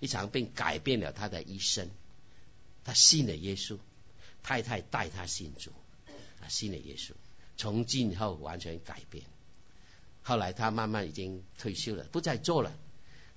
[0.00, 1.88] 一场病改变了他的一生，
[2.84, 3.78] 他信了耶稣，
[4.42, 5.70] 太太带他信主，
[6.40, 7.12] 啊，信了耶稣，
[7.56, 9.24] 从今以后完全改变。
[10.22, 12.74] 后来他慢慢已经退休了，不再做了。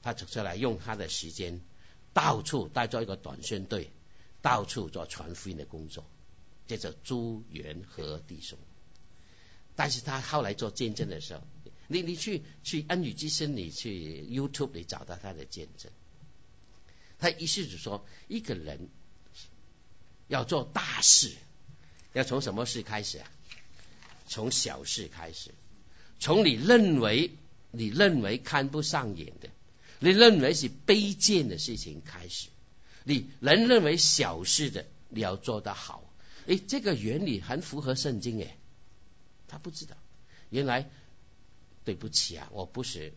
[0.01, 1.61] 他走出来用他的时间，
[2.13, 3.91] 到处带着一个短宣队，
[4.41, 6.05] 到处做传福音的工作。
[6.65, 8.57] 这叫朱元和弟兄。
[9.75, 11.41] 但是他后来做见证的时候，
[11.87, 15.91] 你你去去恩语之声，你去 YouTube 里找到他的见证。
[17.19, 18.89] 他意思是说，一个人
[20.27, 21.33] 要做大事，
[22.13, 23.31] 要从什么事开始啊？
[24.27, 25.51] 从小事开始。
[26.19, 27.31] 从你认为
[27.71, 29.49] 你认为看不上眼的，
[29.99, 32.49] 你认为是卑贱的事情开始，
[33.03, 36.03] 你人认为小事的，你要做得好。
[36.47, 38.57] 诶，这个原理很符合圣经诶。
[39.47, 39.95] 他不知道，
[40.49, 40.89] 原来
[41.87, 43.13] 对不起啊，我不是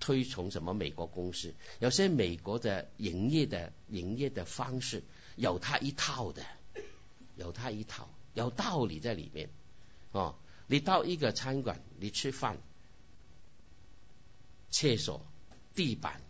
[0.00, 5.02] 推崇什么美国公司，有些美国的营业的营业的方式
[5.36, 6.42] 有他一套的，
[7.36, 9.50] 有他一套有道理在里面
[10.12, 10.36] 哦。
[10.66, 12.56] 你到一个餐馆，你吃饭，
[14.70, 15.20] 厕所、
[15.74, 16.22] 地板、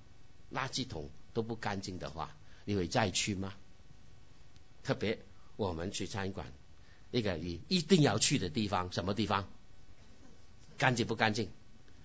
[0.52, 3.54] 垃圾桶都不干净的话，你会再去吗？
[4.82, 5.20] 特别
[5.54, 6.52] 我们去餐馆，
[7.12, 9.48] 那个你一定要去的地方，什么地方？
[10.78, 11.48] 干净不干净？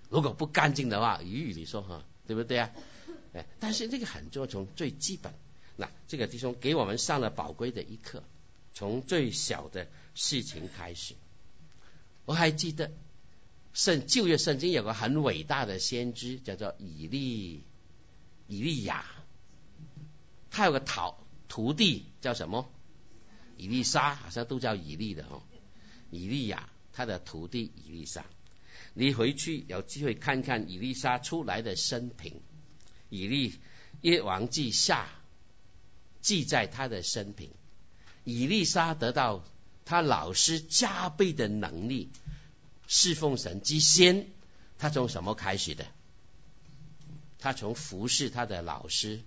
[0.10, 2.72] 如果不干净的话，语语你说哈，对不对啊？
[3.34, 5.34] 哎，但是这个很重要，从最基本，
[5.78, 8.24] 那这个弟兄给我们上了宝贵的一课，
[8.74, 11.16] 从最小的事情开始。
[12.26, 12.92] 我还记得
[13.74, 17.64] 圣旧约圣经有个很伟大的先知，叫做以利
[18.48, 19.06] 以利亚，
[20.50, 21.16] 他有个徒
[21.48, 22.70] 徒弟叫什么？
[23.58, 25.42] 以利沙，好像都叫以利的哦。
[26.10, 28.26] 以利亚他的徒弟以利沙，
[28.94, 32.42] 你回去有机会看看以利沙出来的生平。
[33.10, 33.60] 以利
[34.02, 35.10] 耶王记下
[36.22, 37.52] 记载他的生平，
[38.24, 39.44] 以利沙得到。
[39.84, 42.12] 他老师加倍的能力
[42.88, 44.28] 侍奉神之先，
[44.78, 45.86] 他从什么开始的？
[47.40, 49.22] 他从服侍他的老师，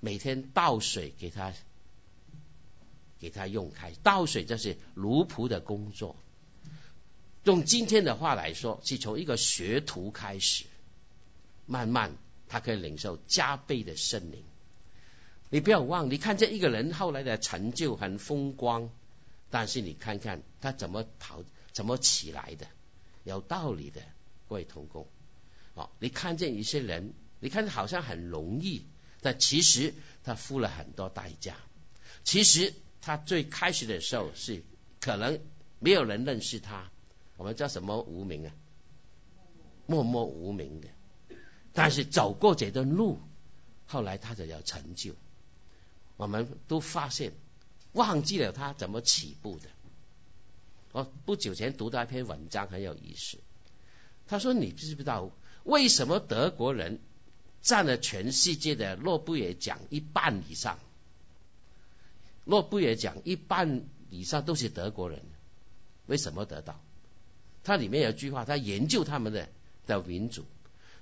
[0.00, 1.52] 每天倒水给他，
[3.20, 6.16] 给他用开倒水，这是奴仆的工作。
[7.44, 10.64] 用今天的话来说，是从一个学徒开始，
[11.66, 12.16] 慢慢
[12.48, 14.44] 他可以领受加倍的圣灵。
[15.50, 18.90] 你不要忘，你看见一个人后来的成就很风光。
[19.50, 22.66] 但是你看看他怎么跑，怎么起来的，
[23.22, 24.00] 有道理的，
[24.48, 25.06] 各位同工。
[25.74, 28.86] 哦，你看见一些人，你看好像很容易，
[29.20, 29.92] 但其实
[30.24, 31.56] 他付了很多代价。
[32.24, 34.62] 其实他最开始的时候是
[35.00, 35.38] 可能
[35.80, 36.90] 没有人认识他，
[37.36, 38.52] 我们叫什么无名啊，
[39.86, 40.88] 默默无名的。
[41.72, 43.20] 但是走过这段路，
[43.86, 45.14] 后来他就有成就。
[46.16, 47.32] 我们都发现。
[47.94, 49.68] 忘记了他怎么起步的。
[50.92, 53.36] 我不久前读到一篇文章很有意思。
[54.26, 55.30] 他说：“你知不知道
[55.62, 57.00] 为什么德国人
[57.60, 60.78] 占了全世界的诺贝尔奖一半以上？
[62.46, 65.22] 诺贝尔奖一半以上都是德国人，
[66.06, 66.80] 为什么得到？
[67.64, 69.48] 他里面有句话，他研究他们的
[69.86, 70.44] 的民主，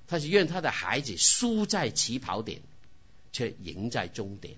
[0.07, 2.61] 他是愿他的孩子输在起跑点，
[3.33, 4.57] 却赢在终点，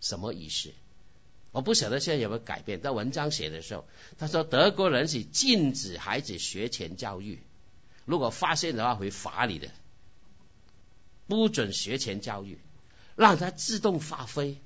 [0.00, 0.70] 什么意思？”
[1.52, 2.80] 我不晓得现在有没有改变。
[2.80, 7.40] 在文章写的时候，他说德国人是禁止孩子学前教育，
[8.06, 9.68] 如果发现的话会罚你的，
[11.26, 12.58] 不准学前教育，
[13.16, 14.56] 让他自动发挥，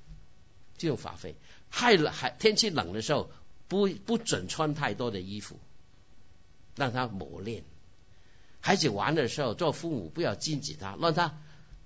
[0.79, 1.35] 自动发挥。
[1.71, 3.33] 害冷，还天气冷的时候，
[3.67, 5.59] 不不准穿太多的衣服，
[6.77, 7.65] 让他磨练。
[8.61, 11.39] 孩子玩的时候，做父母不要禁止他，让他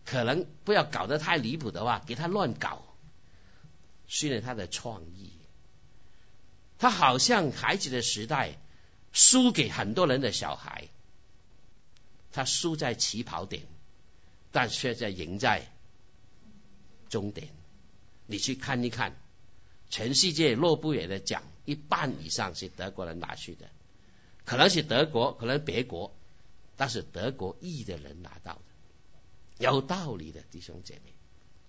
[0.05, 2.83] 可能不要搞得太离谱的话，给他乱搞。
[4.07, 5.31] 训练他的创意，
[6.79, 8.59] 他好像孩子的时代
[9.13, 10.89] 输给很多人的小孩，
[12.33, 13.63] 他输在起跑点，
[14.51, 15.71] 但却在赢在
[17.09, 17.51] 终点。
[18.27, 19.15] 你去看一看，
[19.91, 23.71] 全世界诺贝尔的奖一半以上是德国人拿去的，
[24.51, 26.13] 可能是德国，可能别国，
[26.77, 31.13] 但是德国裔的人拿到的，有道理的弟兄姐妹，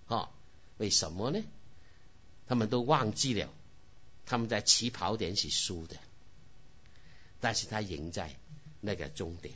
[0.08, 0.28] 哦，
[0.78, 1.44] 为什么呢？
[2.48, 3.48] 他们都忘记了，
[4.26, 5.96] 他们在起跑点是输的，
[7.38, 8.34] 但是他赢在
[8.80, 9.54] 那个终点。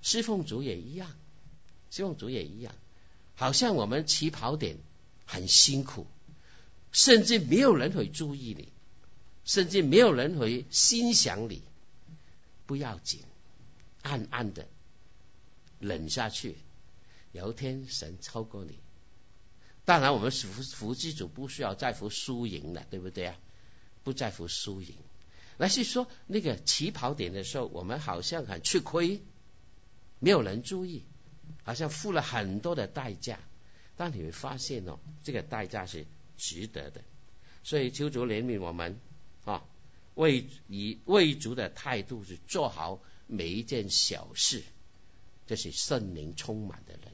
[0.00, 1.10] 侍奉主也一样，
[1.90, 2.76] 侍奉主也一样，
[3.34, 4.76] 好像我们起跑点
[5.26, 6.06] 很辛苦。
[6.92, 8.68] 甚至没有人会注意你，
[9.44, 11.60] 甚至没有人会欣赏你，
[12.66, 13.20] 不要紧，
[14.02, 14.66] 暗暗的
[15.78, 16.56] 忍下去，
[17.32, 18.78] 有一天神超过你。
[19.84, 23.36] 当然，我们服服基主不需要在乎输赢了，对不对啊？
[24.04, 24.96] 不在乎输赢，
[25.58, 29.20] 而是说那个起跑点的时候，我们好像很吃亏，
[30.18, 31.04] 没有人注意，
[31.64, 33.38] 好像付了很多的代价，
[33.96, 36.06] 但你会发现哦，这个代价是。
[36.38, 37.02] 值得的，
[37.62, 38.98] 所以求主怜悯我们，
[40.14, 44.62] 为以为主的态度是做好每一件小事，
[45.46, 47.12] 这是圣灵充满的人。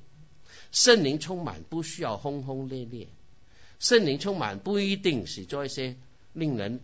[0.73, 3.09] 圣灵充满不需要轰轰烈烈，
[3.79, 5.97] 圣灵充满不一定是做一些
[6.33, 6.81] 令人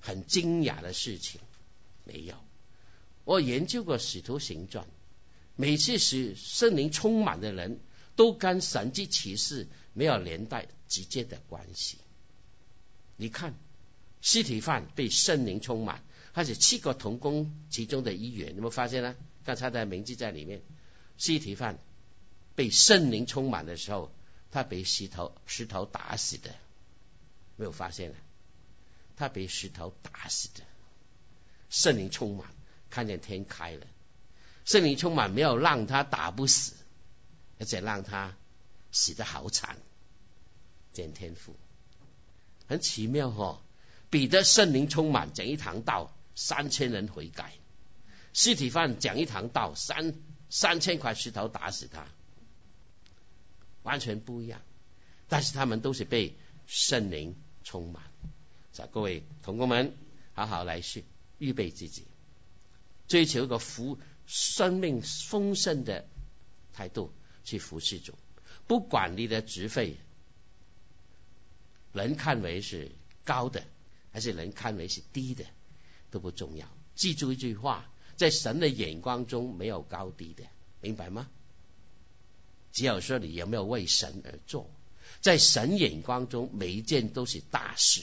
[0.00, 1.40] 很惊讶的事情。
[2.04, 2.36] 没有，
[3.24, 4.86] 我研究过使徒行传，
[5.56, 7.80] 每次使圣灵充满的人
[8.16, 10.68] 都跟神迹启示没有连带。
[10.88, 11.98] 直接的关系，
[13.16, 13.54] 你看，
[14.26, 16.02] 尸体犯被圣灵充满，
[16.34, 19.14] 他是七个童工其中的一员，有没有发现呢？
[19.44, 20.62] 刚才的名字在里面，
[21.16, 21.78] 尸体犯
[22.56, 24.10] 被圣灵充满的时候，
[24.50, 26.52] 他被石头石头打死的，
[27.54, 28.16] 没有发现呢？
[29.14, 30.64] 他被石头打死的，
[31.70, 32.48] 圣灵充满，
[32.90, 33.86] 看见天开了，
[34.64, 36.72] 圣灵充满没有让他打不死，
[37.60, 38.36] 而且让他
[38.90, 39.78] 死得好惨。
[40.92, 41.54] 见天赋，
[42.66, 43.62] 很奇妙哈！
[44.16, 47.50] 彼得圣灵充满，讲一堂道，三千人悔改；
[48.32, 50.14] 尸体犯讲一堂道，三
[50.48, 52.06] 三千块石头打死他，
[53.82, 54.62] 完全不一样。
[55.28, 56.34] 但是他们都是被
[56.66, 58.04] 圣灵充满。
[58.72, 59.92] 在各位同工们，
[60.32, 61.04] 好好来去
[61.36, 62.06] 预备自己，
[63.08, 66.06] 追求一个福生命丰盛的
[66.72, 67.12] 态度
[67.44, 68.14] 去服侍主，
[68.66, 69.98] 不管你的职费。
[71.92, 72.90] 人看为是
[73.24, 73.62] 高的，
[74.16, 75.44] 还是人看为是低的，
[76.10, 76.66] 都不重要。
[76.94, 80.44] 记住一句话，在神的眼光中没有高低的，
[80.80, 81.28] 明白吗？
[82.72, 84.70] 只有说你有没有为神而做，
[85.20, 88.00] 在神眼光中每一件都是大事。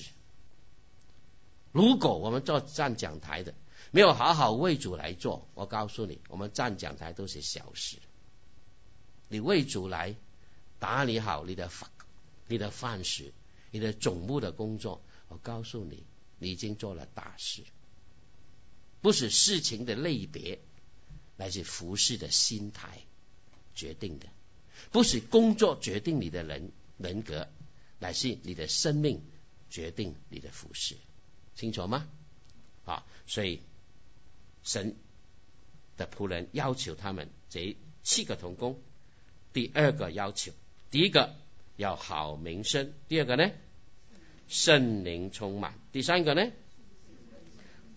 [1.71, 3.55] 如果我们做站讲台的，
[3.89, 7.97] 没有好好为主来做，我告诉你，我们站讲台都是小事。
[9.29, 10.15] 你为主来
[10.77, 11.89] 打理好你的饭，
[12.45, 13.33] 你的饭食。
[13.75, 15.01] 你的总部的工作，
[15.33, 16.03] 我告诉你，
[16.37, 17.63] 你已经做了大事。
[19.01, 20.59] 不是事情的类别，
[21.37, 22.99] 乃是服侍的心态
[23.73, 24.27] 决定的；
[24.91, 27.49] 不是工作决定你的人人格，
[27.97, 29.23] 乃是你的生命
[29.71, 30.97] 决定你的服侍。
[31.55, 32.07] 清楚吗？
[32.85, 33.61] 好，所以
[34.63, 34.95] 神
[35.97, 38.79] 的仆人要求他们这七个童工，
[39.51, 40.51] 第二个要求，
[40.91, 41.35] 第一个。
[41.75, 43.49] 要好名声，第二个呢，
[44.47, 46.51] 圣灵充满；第三个呢，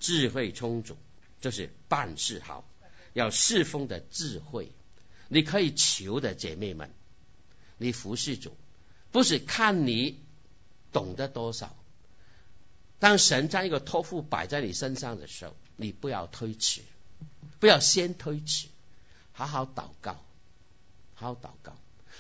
[0.00, 0.96] 智慧充足，
[1.40, 2.64] 就是办事好，
[3.12, 4.72] 要侍奉的智慧。
[5.28, 6.90] 你可以求的姐妹们，
[7.78, 8.56] 你服侍主，
[9.12, 10.20] 不是看你
[10.92, 11.76] 懂得多少。
[12.98, 16.82] 当神将一个托付摆在你身上的时候，你不要推迟，
[17.60, 18.68] 不要先推迟，
[19.32, 20.24] 好好祷告，
[21.14, 21.76] 好好祷告，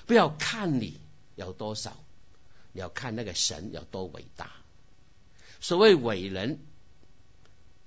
[0.06, 1.00] 不要看你。
[1.36, 1.94] 有多少？
[2.76, 4.52] 要看那个神有多伟大。
[5.60, 6.60] 所谓伟人，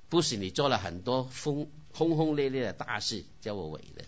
[0.10, 4.06] 不是你做了很多轰轰轰烈烈的大事叫我伟人。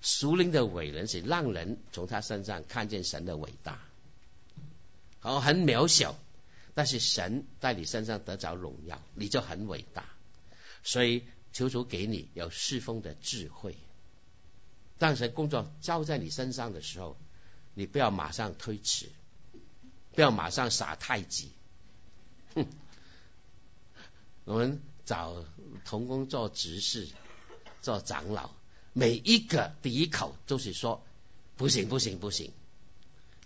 [0.00, 3.80] 属灵的伟人是让人从他身上看见神的伟大。
[5.20, 6.16] 好，很渺小，
[6.74, 10.04] 但是神在你身上得着荣耀，你就很伟大。
[10.82, 13.76] 所以求主给你有侍奉的智慧。
[14.98, 17.16] 当神工作交在你身上的时候。
[17.74, 19.08] 你不要马上推迟，
[20.14, 21.50] 不要马上耍太极。
[22.54, 22.66] 哼，
[24.44, 25.44] 我们找
[25.84, 27.08] 童工做执事、
[27.80, 28.50] 做长老，
[28.92, 31.02] 每一个第一口都是说
[31.56, 32.52] 不行、不行、不行。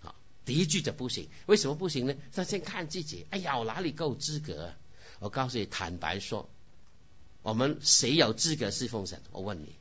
[0.01, 0.13] 好，
[0.45, 1.29] 第一句就不行。
[1.45, 2.15] 为什么不行呢？
[2.33, 3.25] 他先看自己。
[3.29, 4.73] 哎呀，我哪里够资格？
[5.19, 6.49] 我告诉你，坦白说，
[7.41, 9.21] 我们谁有资格侍奉神？
[9.31, 9.75] 我问你，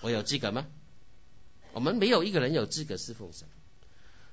[0.00, 0.66] 我有资格吗？
[1.72, 3.48] 我们没有一个人有资格侍奉神，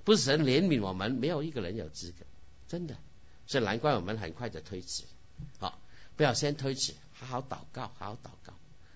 [0.04, 2.26] 不是神怜悯我们，没有一个人有资格，
[2.68, 2.98] 真的，
[3.46, 5.04] 所以难怪我们很快的推迟。
[5.60, 5.80] 好，
[6.16, 8.54] 不要先推迟，好好祷告，好好祷告，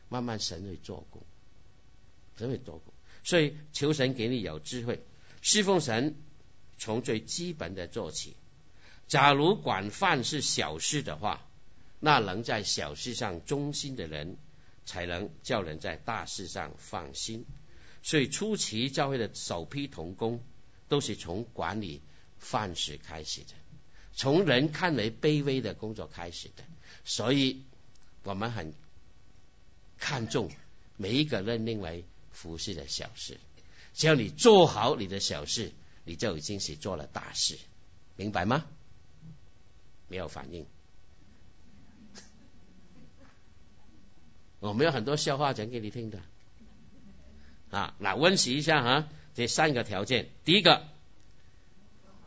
[0.10, 1.22] 慢慢神会做工，
[2.38, 2.94] 神会做工。
[3.24, 5.02] 所以求神给你有智慧，
[5.42, 6.16] 侍奉神
[6.78, 8.36] 从最基本的做起。
[9.08, 11.46] 假如管饭是小事的话，
[12.00, 14.38] 那能在小事上忠心的人，
[14.86, 17.46] 才能叫人在大事上放心。
[18.02, 20.42] 所以初期教会的首批童工，
[20.94, 22.02] 都是从管理
[22.38, 23.48] 饭食开始的，
[24.14, 26.64] 从人看为卑微的工作开始的。
[27.04, 27.64] 所以
[28.22, 28.76] 我们很
[29.98, 30.52] 看重
[30.96, 33.40] 每一个认定为服饰的小事。
[33.96, 35.72] 只要你做好你的小事，
[36.06, 37.58] 你就已经是做了大事，
[38.16, 38.64] 明白吗？
[40.10, 40.68] 没有反应。
[44.60, 46.20] 我们有很多笑话讲给你听的。
[47.72, 50.84] 啊，来温习一下哈，这三个条件：第一个，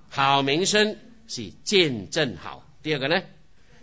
[0.09, 0.99] 好名声
[1.29, 3.23] 是见证好；第二个呢，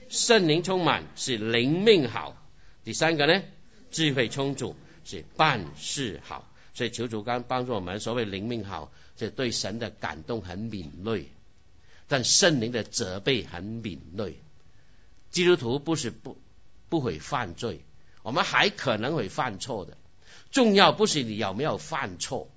[0.10, 2.36] 圣灵充满是灵命好；
[2.84, 3.44] 第三个呢，
[3.92, 6.50] 智慧充足是办事好。
[6.74, 11.30] 所以求主刚帮助我们，所谓灵命好，是对神的感动很敏锐，
[12.08, 14.40] 但圣灵的责备很敏锐。
[15.30, 16.38] 基督徒不是不
[16.90, 17.86] 不会犯罪，
[18.24, 19.98] 我们还可能会犯错的。
[20.52, 22.50] 重要不是你有没有犯错，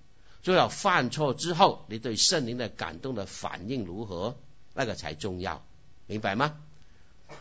[0.47, 4.38] 就要犯错之后你对圣灵的感动的反应如何，
[4.74, 5.66] 那个才重要，
[6.07, 6.61] 明白吗？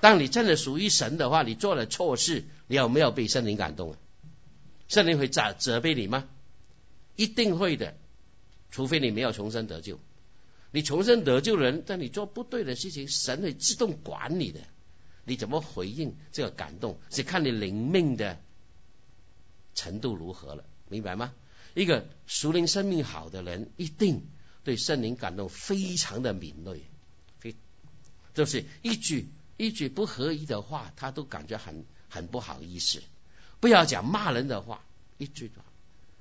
[0.02, 3.98] 当你真的属于神的话，你做了错事，你有没有被圣灵感动啊？
[4.88, 6.28] 圣灵会责责备你吗？
[7.16, 7.96] 一定会的，
[8.72, 10.00] 除非你没有重生得救。
[10.72, 14.62] 你重生得救人，但你做不对的事情，神会自动管你的。
[15.26, 18.40] 你怎么回应这个感动，是看你灵命的。
[19.76, 20.64] 程度如何了？
[20.90, 21.36] 明白吗？
[21.76, 24.28] 一个熟灵生命好的人，一定
[24.64, 26.82] 对圣灵感动非常的敏锐，
[27.38, 27.54] 非
[28.34, 33.04] 就是一句一句不合宜的话，他都感觉很很不好意思。
[33.60, 34.86] 不要讲骂人的话，
[35.18, 35.66] 一句话，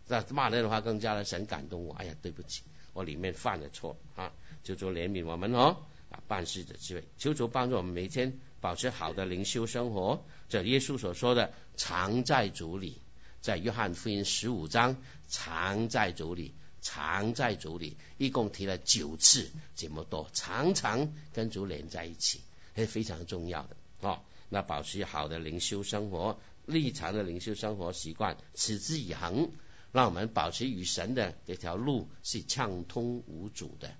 [0.08, 1.94] 那骂人的话更加的神感动我。
[1.94, 4.32] 哎呀，对不起，我里面犯了错啊，
[4.64, 5.76] 求主怜悯我们哦
[6.10, 10.24] 啊，办事的机会，求主帮助我们每天保持好的灵修生活。
[10.48, 12.98] 这耶稣所说的，常在主里。
[13.44, 14.96] 在约翰福音十五章，
[15.28, 22.40] 常在主里，常在主里，一共提了九次，这么多，常常跟主连在一起，
[22.74, 24.22] 是非常重要的哦。
[24.48, 29.50] 那保持好的灵修生活，立场的灵修生活习惯，持之以恒，
[29.92, 33.94] 让我们保持与神的这条路是畅通无阻的。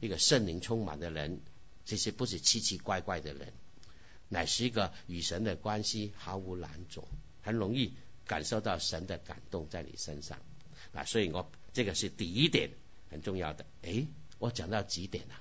[0.00, 1.40] 一个圣灵充满的人，
[1.86, 3.54] 这些不是奇奇怪怪的人，
[4.28, 7.08] 乃是一个与神的关系毫无难阻，
[7.40, 7.94] 很容易。
[8.32, 10.38] 感受到神的感动在你身上
[10.94, 12.70] 啊，所以我这个是第一点
[13.10, 13.66] 很重要的。
[13.82, 14.06] 诶，
[14.38, 15.34] 我讲到几点了？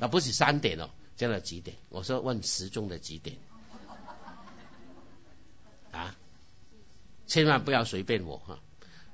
[0.00, 1.78] 啊，不是三点哦，讲到几点？
[1.88, 3.38] 我说问时钟的几点？
[5.90, 6.14] 啊，
[7.26, 8.60] 千万不要随便我哈，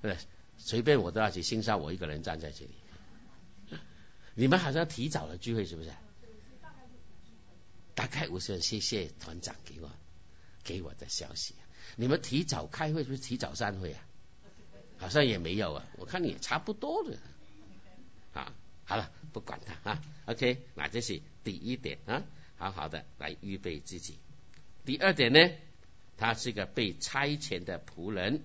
[0.02, 0.18] 对，
[0.58, 3.78] 随便我都要去欣赏我一个人站在这里。
[4.34, 5.92] 你们好像提早了聚会是不是？
[7.94, 9.88] 大概五十，谢谢团长给我
[10.64, 11.54] 给我的消息。
[11.96, 14.00] 你们提早开会是不是提早散会啊？
[14.96, 17.18] 好像也没有啊，我看你也差不多的
[18.32, 18.54] 啊。
[18.84, 20.02] 好了，不管他啊。
[20.26, 22.22] OK，那这是第一点啊，
[22.56, 24.18] 好好的来预备自己。
[24.84, 25.40] 第二点呢，
[26.16, 28.38] 他是个被差遣的仆人，《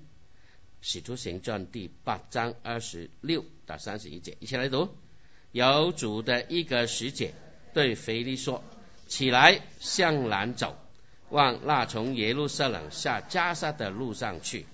[0.82, 4.90] 使徒行传》第八章二十六到三十一节，一起来读。
[5.52, 7.30] 有主的一个使者
[7.74, 8.64] 对腓力说
[9.08, 10.78] ：“起来，向南走。”
[11.30, 14.66] 往那从耶路撒冷下加沙的路上去，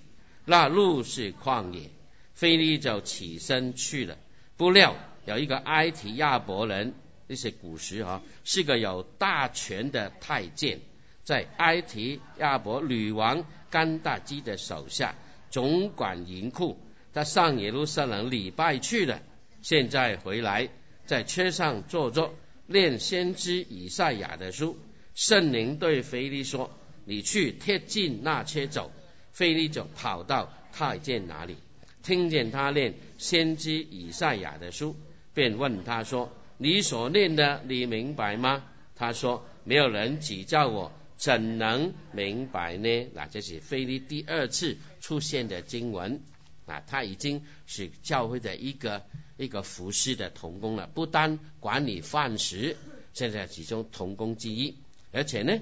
[0.44, 1.90] 那路是旷野。
[2.34, 4.18] 菲利就起身去了。
[4.58, 4.94] 不料
[5.24, 6.92] 有一个埃提亚伯人，
[7.26, 10.80] 那些古时啊，是个有大权的太监，
[11.24, 15.14] 在埃提亚伯女王甘大基的手下
[15.50, 16.78] 总管银库。
[17.14, 19.22] 他上耶路撒冷礼拜去了，
[19.62, 20.68] 现在回来，
[21.06, 22.34] 在车上坐着，
[22.66, 24.78] 念先知以赛亚的书。
[25.16, 26.70] 圣灵对腓力说
[27.06, 28.92] ：“你去贴近那车走。”
[29.32, 31.56] 腓力就跑到太监那里，
[32.02, 34.94] 听见他念先知以赛亚的书，
[35.32, 38.62] 便问他说：“你所念的，你明白吗？”
[38.94, 46.20] 他说：“没有人指教我，怎能明白呢？”那这是腓力第二次出现的经文
[46.66, 49.02] 啊，他已经是教会的一个
[49.38, 52.76] 一个服侍的童工了，不单管理饭食，
[53.14, 54.76] 现在其中童工之一。
[55.16, 55.58] 而且呢，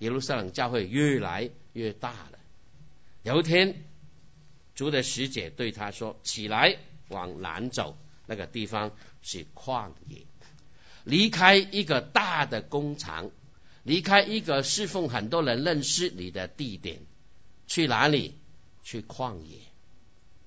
[0.00, 2.38] 耶路撒冷教会越来越大了。
[3.22, 3.84] 有一天，
[4.74, 6.76] 主的使者对他说：“起来，
[7.08, 10.26] 往南走，那个地方是旷野。”
[11.04, 13.30] 离开一个大的工厂，
[13.82, 17.00] 离开一个侍奉很多人认识你的地点，
[17.66, 18.36] 去哪里？
[18.84, 19.58] 去旷野，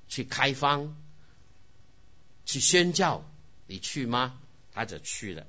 [0.08, 0.96] 去开荒，
[2.46, 3.26] 去宣教。
[3.66, 4.40] 你去吗？
[4.72, 5.48] 他就去了。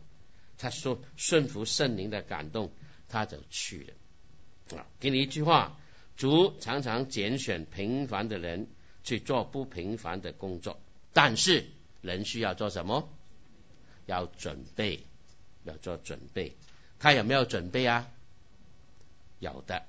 [0.56, 2.72] 他说顺服圣灵的感动，
[3.08, 4.78] 他就去了。
[4.78, 5.78] 啊，给你一句话：
[6.16, 8.68] 主常常拣选平凡的人
[9.04, 10.80] 去做不平凡的工作，
[11.12, 11.66] 但是
[12.00, 13.08] 人需要做什么？
[14.06, 15.04] 要准备，
[15.64, 16.56] 要做准备。
[16.98, 18.08] 他有没有准备啊？
[19.38, 19.84] 有的。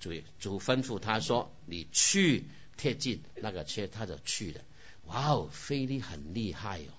[0.00, 2.44] 主主吩咐他说：“你去
[2.76, 4.60] 贴近那个车，他就去了。
[5.06, 6.92] 哇哦，菲利很厉害哦！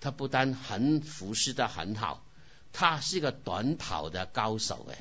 [0.00, 2.26] 他不但很服侍的很好，
[2.72, 4.98] 他是个短跑的高手哎，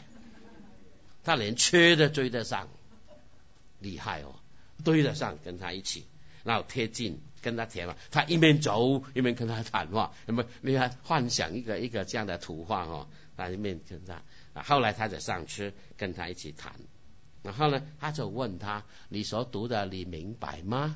[1.24, 2.68] 他连车都追得上，
[3.80, 4.36] 厉害哦，
[4.84, 6.06] 追得上跟他一起，
[6.44, 14.22] 然后贴近。”跟他谈话，他一边走一边跟他谈话，那么你看幻想一个一个这样的图画哦，他一面跟他，
[14.62, 16.76] 后来他就上车跟他一起谈，
[17.42, 20.96] 然后呢，他就问他：你所读的你明白吗？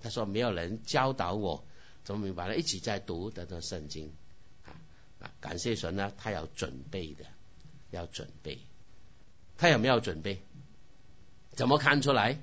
[0.00, 1.66] 他说没有人教导我，
[2.02, 2.56] 怎么明白了？
[2.56, 4.14] 一起在读的这圣经
[5.40, 7.24] 感谢神呢，他要准备的，
[7.90, 8.58] 要准备，
[9.56, 10.42] 他有没有准备？
[11.52, 12.38] 怎么看出来？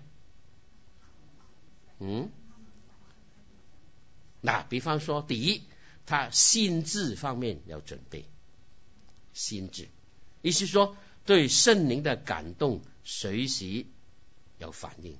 [1.99, 2.29] 嗯？
[4.41, 5.63] 那比方说，第一，
[6.05, 8.25] 他心智方面要准备，
[9.33, 9.87] 心智，
[10.41, 13.85] 意思说对圣灵的感动随时
[14.57, 15.17] 有反应。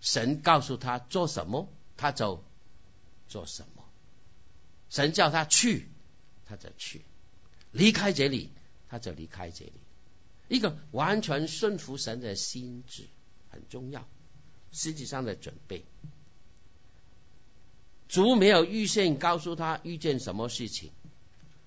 [0.00, 2.42] 神告诉他做什么，他就
[3.28, 3.84] 做什么；
[4.90, 5.86] 神叫他去，
[6.52, 7.00] 他就去；
[7.70, 8.50] 离开这里，
[8.90, 9.72] 他就离开这里。
[10.48, 13.04] 一个完全顺服神的心智
[13.50, 14.06] 很重要，
[14.70, 15.86] 实际上的准备。
[18.06, 20.90] 主没有预先告诉他遇见什么事情，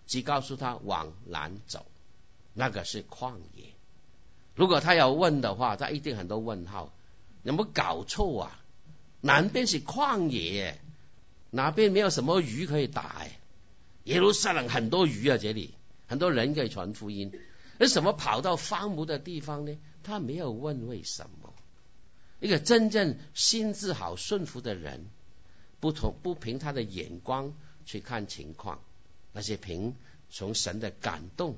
[0.06, 1.88] 只告诉他往南走，
[2.54, 3.64] 那个是旷野。
[4.54, 6.94] 如果他要问的话，他一定很多问号。
[7.42, 8.62] 有没有搞错啊？
[9.22, 10.80] 南边是旷野，
[11.50, 13.02] 哪边没有什么鱼可以打？
[13.02, 13.40] 哎，
[14.06, 15.76] 耶路撒冷很多鱼啊，这里
[16.08, 17.32] 很多人可以传福音。
[17.80, 19.78] 为什么跑到荒芜的地方呢？
[20.02, 21.54] 他没有问为什么。
[22.40, 25.06] 一个真正心智好、顺服的人。
[25.82, 27.54] 不同不凭他的眼光
[27.86, 28.80] 去看情况，
[29.34, 29.96] 那些凭
[30.32, 31.58] 从神的感动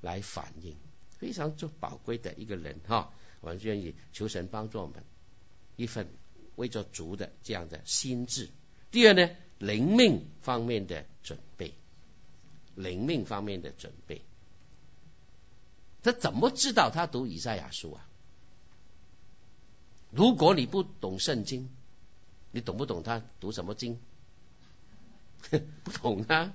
[0.00, 0.74] 来反应，
[1.18, 3.12] 非常做宝贵的一个人哈。
[3.40, 5.02] 我们愿意求神帮助我们
[5.76, 6.08] 一份
[6.56, 8.48] 为着主的这样的心智。
[8.90, 9.28] 第二呢，
[9.58, 11.74] 灵命方面的准备，
[12.74, 14.22] 灵命方面的准备，
[16.02, 18.06] 他怎么知道他读以赛亚书啊？
[20.10, 21.68] 如果你不懂圣经。
[22.50, 24.00] 你懂不懂他读什么经？
[25.84, 26.54] 不懂啊！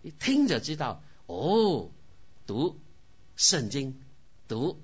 [0.00, 1.90] 你听着知道哦，
[2.46, 2.80] 读
[3.36, 4.02] 圣经，
[4.48, 4.80] 读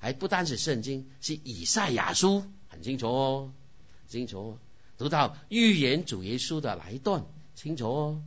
[0.00, 3.52] 还不单是圣经，是以赛亚书，很清楚哦，
[4.08, 4.40] 清楚。
[4.40, 4.58] 哦
[5.00, 7.24] 读到预言主耶稣的来段，
[7.54, 8.22] 清楚哦，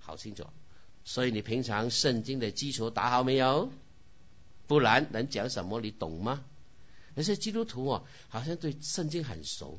[0.00, 0.44] 好清楚。
[1.04, 3.70] 所以你平常圣经的基础打好没有？
[4.66, 5.80] 不然能讲什么？
[5.80, 6.44] 你懂吗？
[7.14, 9.78] 有些基督徒哦，好像对圣经很熟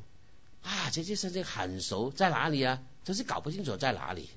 [0.62, 2.82] 啊，这些圣经很熟，在哪里啊？
[3.04, 4.30] 就是搞不清楚在哪里。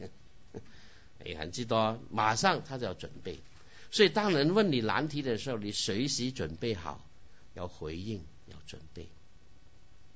[1.24, 3.39] 也很知道，马上他就要准备。
[3.91, 7.01] 所以当人问你难题的时候，你随时准备好
[7.53, 9.07] 要回应，要准备，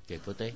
[0.06, 0.54] 对不对？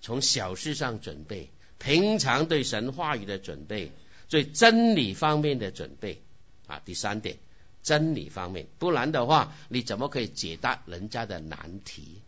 [0.00, 3.92] 从小事上准备，平常对神话语的准备，
[4.28, 6.22] 对真理方面的准备
[6.66, 6.80] 啊。
[6.84, 7.38] 第三点。
[7.80, 12.20] 真理方面，不然的话，你怎么可以解答人家的难题？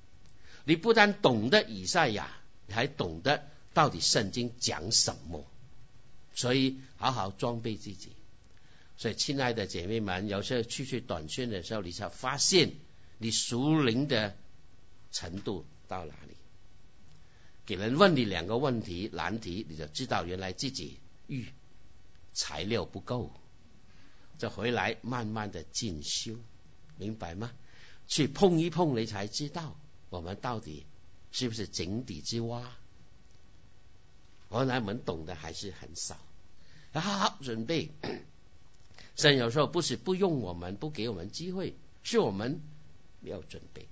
[0.64, 2.30] 你不但懂得以赛亚，
[2.66, 3.44] 你还懂得
[3.74, 5.44] 到底圣经讲什么。
[6.34, 8.12] 所以，好好装备自己。
[8.96, 12.72] 所以，亲爱的姐妹们，有时候去去短宣的时候，你才发现
[13.18, 14.34] 你熟灵的
[15.10, 16.29] 程度到哪里。
[17.70, 20.98] 给人问你两个问题难题，你就知道原来自己
[21.28, 21.46] 预
[22.34, 23.30] 材料不够。
[24.38, 26.34] 就回来慢慢的进修，
[26.98, 27.52] 明白吗？
[28.08, 29.76] 去碰一碰，你才知道
[30.08, 30.84] 我们到底
[31.30, 32.76] 是不是井底之蛙。
[34.50, 36.18] 原来我们懂得还是很少。
[36.92, 37.92] 好好准备，
[39.14, 42.60] 神有时候不是不用我们，不给我们机会，是我们
[43.20, 43.86] 没有准备。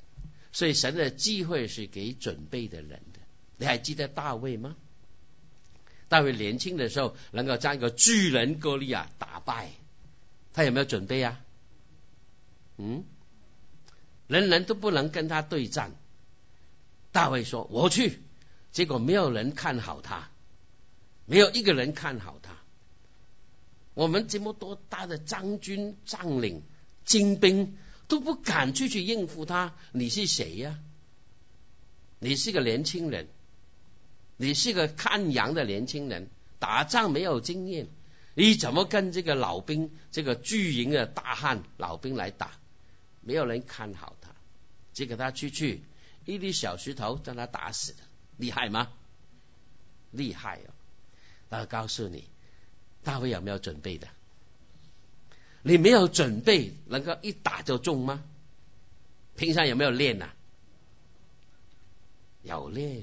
[0.51, 3.18] 所以神的机会是给准备的人的。
[3.59, 4.77] 你还记得大卫吗？
[6.09, 9.71] 大卫年轻的时候能够将一个巨人哥利亚打败。
[10.55, 11.39] 他有没有准备啊？
[12.79, 13.05] 嗯，
[14.27, 15.93] 人人都不能跟他对战。
[17.13, 18.23] 大卫说：“我去。”
[18.73, 20.31] 结果没有人看好他，
[21.27, 22.57] 没有一个人看好他。
[23.95, 26.63] 我们这么多大的将军将领
[27.05, 30.79] 精兵都不敢去去应付他，你是谁呀？
[32.21, 33.29] 你是个年轻人，
[34.39, 37.89] 你是个看羊的年轻人，打仗没有经验，
[38.35, 42.53] 你怎么跟这个老兵、这个巨营的大汉老兵来打？
[43.21, 44.31] 没有人看好他，
[44.95, 45.83] 结果他出去，
[46.25, 47.99] 一粒小石头将他打死了，
[48.39, 48.91] 厉害吗？
[50.13, 50.73] 厉害哦！
[51.51, 52.25] 我告诉你，
[53.03, 54.09] 大卫有没有准备的？
[55.63, 58.23] 你没有准备，能够一打就中吗？
[59.37, 60.31] 平常有没有练呐？
[62.43, 63.03] 有练，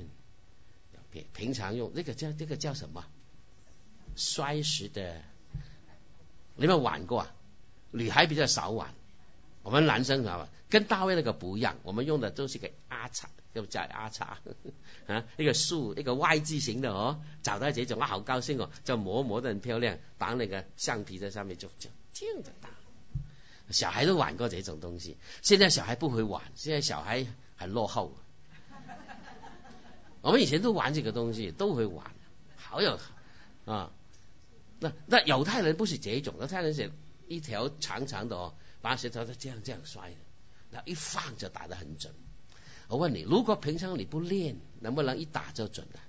[1.34, 3.06] 平常用这个叫这个叫什么？
[4.16, 5.22] 摔石的，
[6.56, 7.22] 你们玩过？
[7.22, 7.32] 啊？
[7.92, 8.94] 女孩比较少玩，
[9.64, 10.50] 我们男生知道吧？
[10.70, 14.40] 跟大卫那个不一样，我们用的都是个阿叉，又叫阿叉
[15.08, 17.22] 啊，一个树，一个 Y 字形的哦。
[17.44, 22.70] 找到这种啊，好高兴哦，就磨磨的很漂亮，绑那个橡皮在上面就就这样子打。
[23.70, 28.16] 小孩都玩过这种东西，现在小孩不会玩，现在小孩很落后。
[30.26, 32.12] 我们以前都玩这个东西，都会玩，
[32.56, 33.00] 好有
[33.66, 33.92] 啊。
[34.80, 36.92] 那那犹太人不是这种，犹太人是
[37.28, 40.16] 一条长长的哦，把石头是这样这样摔的，
[40.72, 42.12] 那一放就打得很准。
[42.88, 46.00] 我问你，如果平常你不练，能不能一打就准的？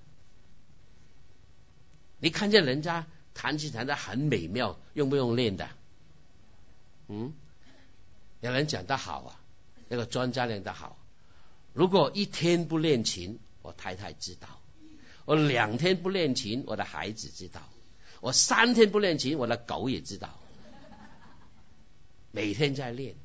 [2.18, 5.68] 你看见人家弹琴弹得很美妙，用不用练的？
[7.08, 7.34] 嗯，
[8.40, 9.40] 有人讲得好啊，
[9.90, 10.96] 那个专家练得好，
[11.74, 13.38] 如果一天不练琴。
[13.66, 14.48] 我太太知道，
[15.24, 17.60] 我两天不练琴，我的孩子知道；
[18.20, 20.38] 我三天不练琴，我的狗也知道。
[22.30, 23.16] 每天在练，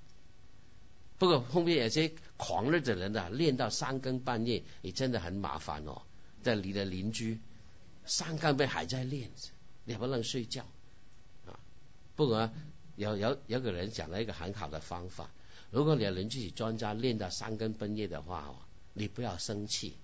[1.20, 6.02] 不过后面有些狂热的人啊，练到三更半夜，也真的很麻烦哦。
[6.42, 7.40] 在你的邻居
[8.06, 9.30] 三更半夜还在练，
[9.86, 10.66] 你不能睡觉
[11.46, 11.60] 啊。
[12.16, 12.50] 不过
[12.96, 15.30] 有有有个人讲了一个很好的方法，
[15.70, 18.56] 如果你的邻居是专家，练到三更半夜的话哦，
[18.94, 19.98] 你不要生气。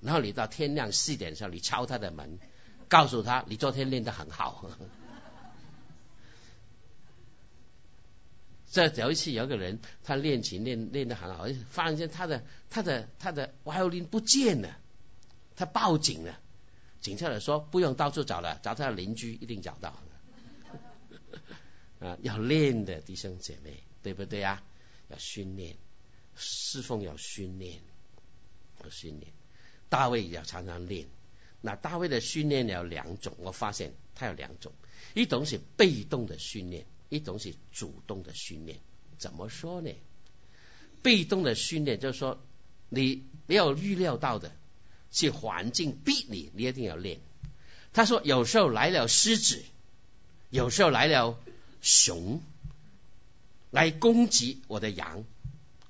[0.00, 2.38] 然后你到天亮四点时候，你敲他的门，
[2.88, 4.70] 告诉他你昨天练得很好。
[8.72, 14.78] 这有一次有个人他练琴练练得很好，发现他的他的他的 violin 不见了，
[15.56, 16.38] 他报警了。
[17.00, 19.98] 警察来说不用到处找了，找他的邻居一定找到。
[21.98, 24.62] 啊，要练的弟兄姐妹，对不对啊？
[25.08, 25.76] 要训练，
[26.36, 27.80] 侍奉要训练，
[28.84, 29.32] 要训练。
[29.90, 31.06] 大卫也要常常练。
[31.60, 34.72] 那大卫的训练有两种，我发现他有两种，
[35.12, 38.78] 一种是被动的训练，一种是主动的训练。
[39.18, 39.90] 怎么说呢？
[41.02, 42.42] 被动的训练就是说，
[42.88, 44.52] 你没有预料到的，
[45.10, 47.20] 是环境逼你，你一定要练。
[47.92, 49.62] 他说，有时候来了狮子，
[50.48, 51.38] 有时候来了
[51.82, 52.40] 熊，
[53.70, 55.24] 来攻击我的羊，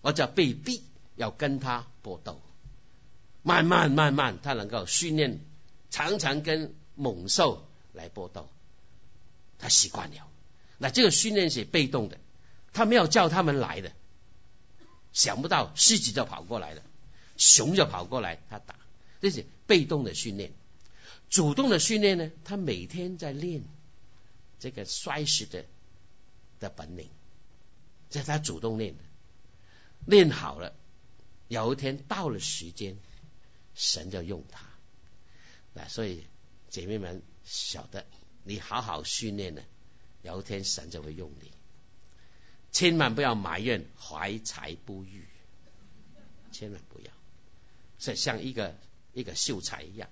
[0.01, 0.83] 我就被逼
[1.17, 2.41] 要跟他搏斗。
[3.43, 5.41] 慢慢慢慢，他能够训练，
[5.91, 8.49] 常常跟猛兽来搏斗，
[9.59, 10.29] 他习惯了。
[10.77, 12.19] 那这个训练是被动的，
[12.73, 13.93] 他没有叫他们来的，
[15.13, 16.83] 想不到狮子就跑过来了，
[17.39, 18.75] 熊就跑过来，他打，
[19.23, 20.53] 这是被动的训练。
[21.31, 23.63] 主动的训练呢，他每天在练
[24.59, 25.65] 这个摔死的
[26.59, 27.09] 的本领，
[28.11, 29.03] 这是他主动练的，
[30.05, 30.75] 练好了，
[31.49, 32.97] 有一天到了时间。
[33.75, 34.67] 神就用他，
[35.73, 36.27] 那所以
[36.69, 38.07] 姐妹们晓得，
[38.45, 39.63] 你好好训练呢，
[40.23, 41.53] 有一天神就会用你。
[42.73, 45.27] 千万不要埋怨怀才不遇，
[46.53, 47.13] 千万不要，
[47.99, 48.77] 是像一个
[49.13, 50.09] 一个秀才一样，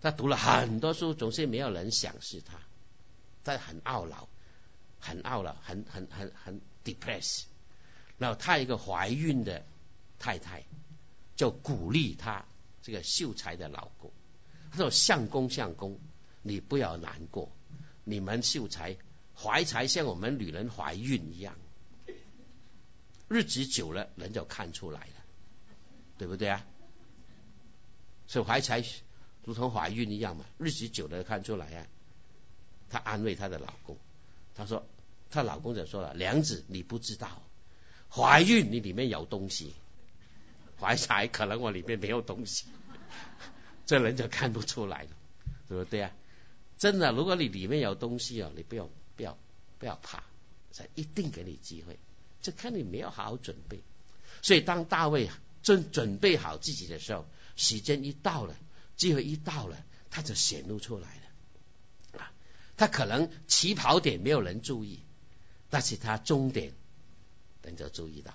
[0.00, 2.60] 他读了很多书，总是没有人赏识他，
[3.42, 4.28] 他很懊恼，
[5.00, 7.44] 很懊恼，很很很很 depressed。
[8.18, 9.64] 然后他一个怀孕的
[10.18, 10.64] 太太
[11.36, 12.44] 就鼓励他。
[12.86, 14.12] 这个秀才的老公，
[14.70, 15.98] 他说：“相公，相公，
[16.42, 17.50] 你不要难过。
[18.04, 18.96] 你们秀才
[19.34, 21.56] 怀才像我们女人怀孕一样，
[23.26, 25.24] 日子久了人就看出来了，
[26.16, 26.64] 对不对啊？
[28.28, 28.84] 所以怀才
[29.42, 31.86] 如同怀孕一样嘛，日子久了看出来啊。”
[32.88, 33.98] 他安慰他的老公，
[34.54, 34.86] 他说
[35.28, 37.42] ：“她老公就说了，娘子你不知道，
[38.08, 39.74] 怀孕你里面有东西。”
[40.80, 42.66] 怀才可能我里面没有东西，
[43.86, 45.10] 这人就看不出来了，
[45.68, 46.10] 对不对啊？
[46.78, 49.38] 真的，如果你里面有东西哦，你不要不要
[49.78, 50.22] 不要怕，
[50.72, 51.98] 才一定给你机会。
[52.42, 53.82] 就看你没有好好准备。
[54.42, 55.30] 所以当大卫
[55.62, 58.54] 正准备好自己的时候，时间一到了，
[58.96, 62.32] 机会一到了，他就显露出来了啊！
[62.76, 65.00] 他可能起跑点没有人注意，
[65.70, 66.72] 但是他终点
[67.62, 68.34] 人就注意到。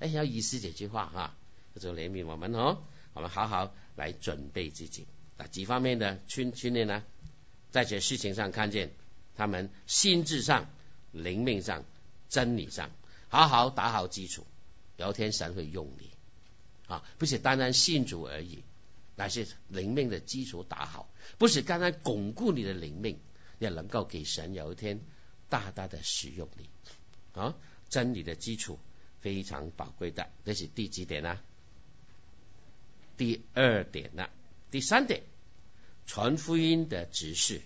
[0.00, 1.36] 哎，要意思这句话啊，
[1.80, 5.06] 就怜悯我们哦，我们好好来准备自己。
[5.36, 7.02] 啊，几方面的训训练呢？
[7.70, 8.92] 在这事情上看见
[9.34, 10.70] 他们心智上、
[11.10, 11.84] 灵命上、
[12.28, 12.90] 真理上，
[13.28, 14.46] 好好打好基础，
[14.96, 16.10] 有一天神会用你
[16.86, 18.62] 啊，不是单单信主而已，
[19.16, 23.18] 乃是灵命的基础打好，不是单单巩固你的灵命，
[23.58, 25.00] 也能够给神有一天
[25.48, 26.70] 大大的使用你
[27.32, 27.56] 啊。
[27.88, 28.78] 真理的基础
[29.20, 31.40] 非常宝贵的，这是第几点呢？
[33.16, 34.28] 第二点呢？
[34.70, 35.22] 第三点，
[36.06, 37.60] 传福音的指示，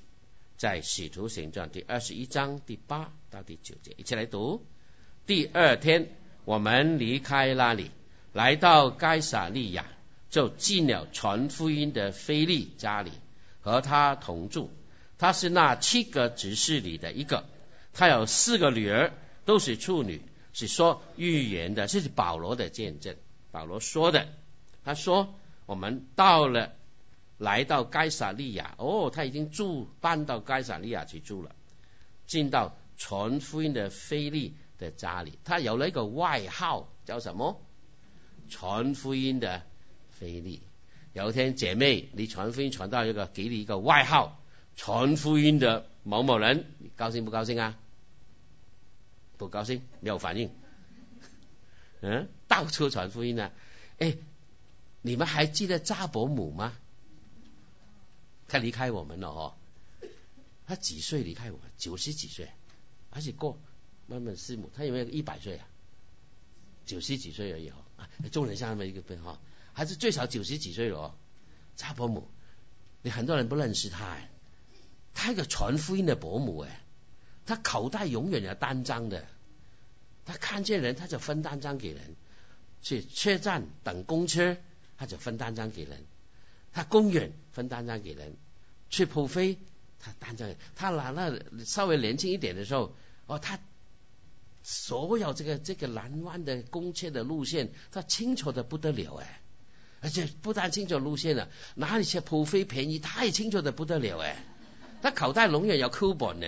[0.57, 4.64] 在使徒行传第二十一章第八到第九节，一起来读。
[5.26, 6.11] 第二天，
[6.44, 7.90] 我们离开那里，
[8.32, 9.86] 来到该撒利亚，
[10.30, 13.12] 就进了传福音的菲利家里，
[13.61, 14.70] 和他同住。
[15.18, 17.44] 他是那七个执事里的一个，
[17.92, 19.12] 他有四个女儿，
[19.44, 20.22] 都是处女，
[20.53, 21.86] 是说预言的。
[21.86, 23.16] 这是保罗的见证，
[23.51, 24.28] 保罗说的。
[24.84, 25.34] 他说
[25.69, 26.75] ：“我们到了。”
[27.39, 31.55] 来到该撒利亚，哦，他已经住搬到该撒利亚去住了。
[32.27, 37.64] 进到传福音的菲利的家里，他有了一个外号，叫什么？
[38.49, 39.62] 传福音的
[40.11, 40.62] 菲利。
[41.12, 44.43] 有一天，姐妹，你传福音传到一个，给你一个外号，
[44.75, 47.79] 传福音的某某人，你高兴不高兴啊？
[49.37, 50.51] 不高兴，没有反应。
[52.01, 53.53] 嗯，到处传福音呢。
[54.01, 54.16] 哎，
[55.03, 56.76] 你们还记得扎伯母吗？
[58.49, 59.55] 他离开我们了哦，
[60.66, 61.59] 他几岁离开我？
[61.76, 62.51] 九十几岁，
[63.11, 63.59] 而且过
[64.07, 65.68] 慢慢师母，他有没有一百岁啊？
[66.86, 67.74] 九十几岁而已哦，
[68.32, 69.38] 众人像那么一个分哈，
[69.74, 71.14] 还是最少九十几岁了哦。
[71.76, 72.26] 查伯母，
[73.03, 74.30] 你很多人不认识他哎，
[75.14, 76.80] 他一个传福音的伯母哎，
[77.44, 79.28] 他口袋永远有单张的，
[80.24, 82.16] 他看见人他就分单张给人，
[82.80, 84.57] 去车站等公车。
[84.99, 86.05] 他就分单张给人。
[86.70, 88.36] 他公园分单张给人，
[88.90, 89.59] 去普飞
[89.99, 92.94] 他单张，他拿那稍微年轻一点的时候，
[93.26, 93.59] 哦，他
[94.62, 99.40] 所有这个这个南湾的公车的路线，他清楚的不得了哎，
[100.03, 104.44] 而且不但清楚路线了，哪里去普飞便宜，他也清楚的不得了哎，
[105.01, 106.46] 他口袋永远有扣本呢，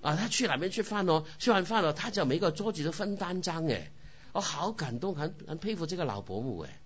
[0.00, 3.92] 啊，他去哪边吃饭哦，吃完饭了，他就每个桌子都分单张哎，
[4.32, 6.81] 我好感动，很很佩服这个老伯母哎。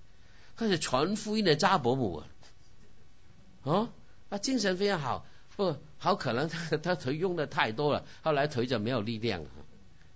[0.56, 2.28] 他是传福音的扎伯母啊，
[3.62, 3.88] 哦，
[4.30, 9.50] 他精神非常好，不好可能他 他腿用的太多了，后来腿就没有力量了。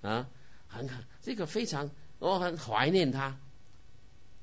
[0.02, 0.28] 啊，
[0.66, 0.88] 很
[1.20, 3.38] 这个非常我很怀念他，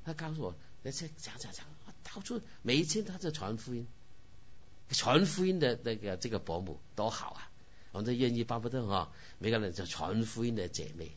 [0.05, 1.65] 他告诉我，那这讲讲讲，
[2.03, 3.87] 到处每一天他在传福音，
[4.89, 7.49] 传福音的那个这个伯母多好啊，
[7.91, 11.11] 我们都愿意巴不得哈，每个人就传福音的姐妹，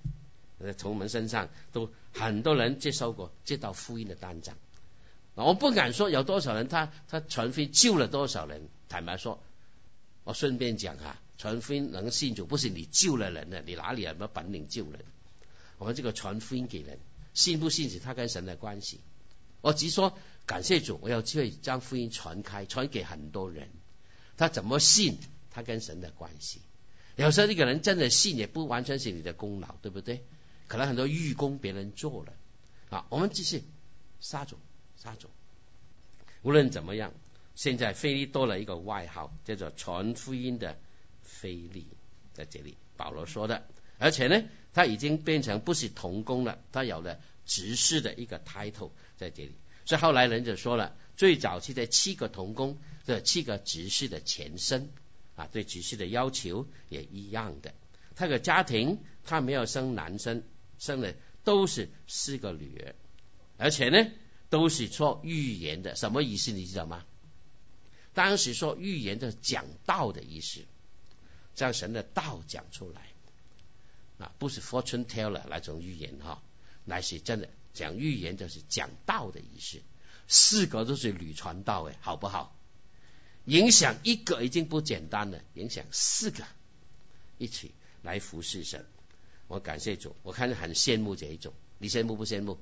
[0.73, 4.57] 从我们身上都很多人接受过接到福音的单张。
[5.35, 8.69] 我不敢说有多少人，他他传福音救了多少人。
[8.89, 9.43] 坦白说，
[10.25, 15.05] 我顺便讲啊，传福音能信主，不是你救了人了，你哪里有什么本领救人？
[15.79, 16.99] 我们这个传福音给人，
[17.33, 19.01] 信不信是他跟神的关系。
[19.63, 23.69] 我只说感谢主，我有机会将福音传开，传给很多人。
[24.37, 25.19] 他怎么信，
[25.51, 26.61] 他跟神的关系。
[27.17, 30.25] 有时候一个人真的信，也不完全是你的功劳，对不对？
[30.67, 32.33] 可能很多预功别人做了。
[32.91, 33.63] 啊，我们继续
[34.21, 34.57] 杀主。
[35.03, 35.31] 杀主，
[36.43, 37.15] 无论怎么样，
[37.55, 40.77] 现在菲利多了一个外号，叫做传福音的
[41.23, 41.87] 菲利，
[42.35, 43.67] 在这里保罗说的，
[43.99, 44.43] 而且呢，
[44.75, 49.55] 他已经变成不是童工了，他有了执事的一个 title 在这里。
[49.87, 52.77] 所以后来人就说了，最早期的七个童工，
[53.07, 54.91] 这七个执事的前身
[55.35, 57.73] 啊，对执事的要求也一样的。
[58.17, 60.43] 他的家庭他没有生男生，
[60.79, 62.95] 生的都是四个女儿，
[63.57, 64.11] 而且呢。
[64.51, 67.07] 都是说预言的，什么意思你知道吗？
[68.13, 70.65] 当时说预言的讲道的意思，
[71.55, 73.09] 将神的道讲出来
[74.19, 76.43] 啊，不是 fortune teller 那种预言哈，
[76.85, 79.81] 乃是真的讲预言，就是讲道的意思。
[80.27, 82.57] 四个都是女传道哎，好不好？
[83.45, 86.45] 影响一个已经不简单了，影响四个
[87.39, 87.73] 一起
[88.03, 88.87] 来服侍神。
[89.49, 92.59] 我感谢主，我看着很羡慕这一种，你羡慕不羡慕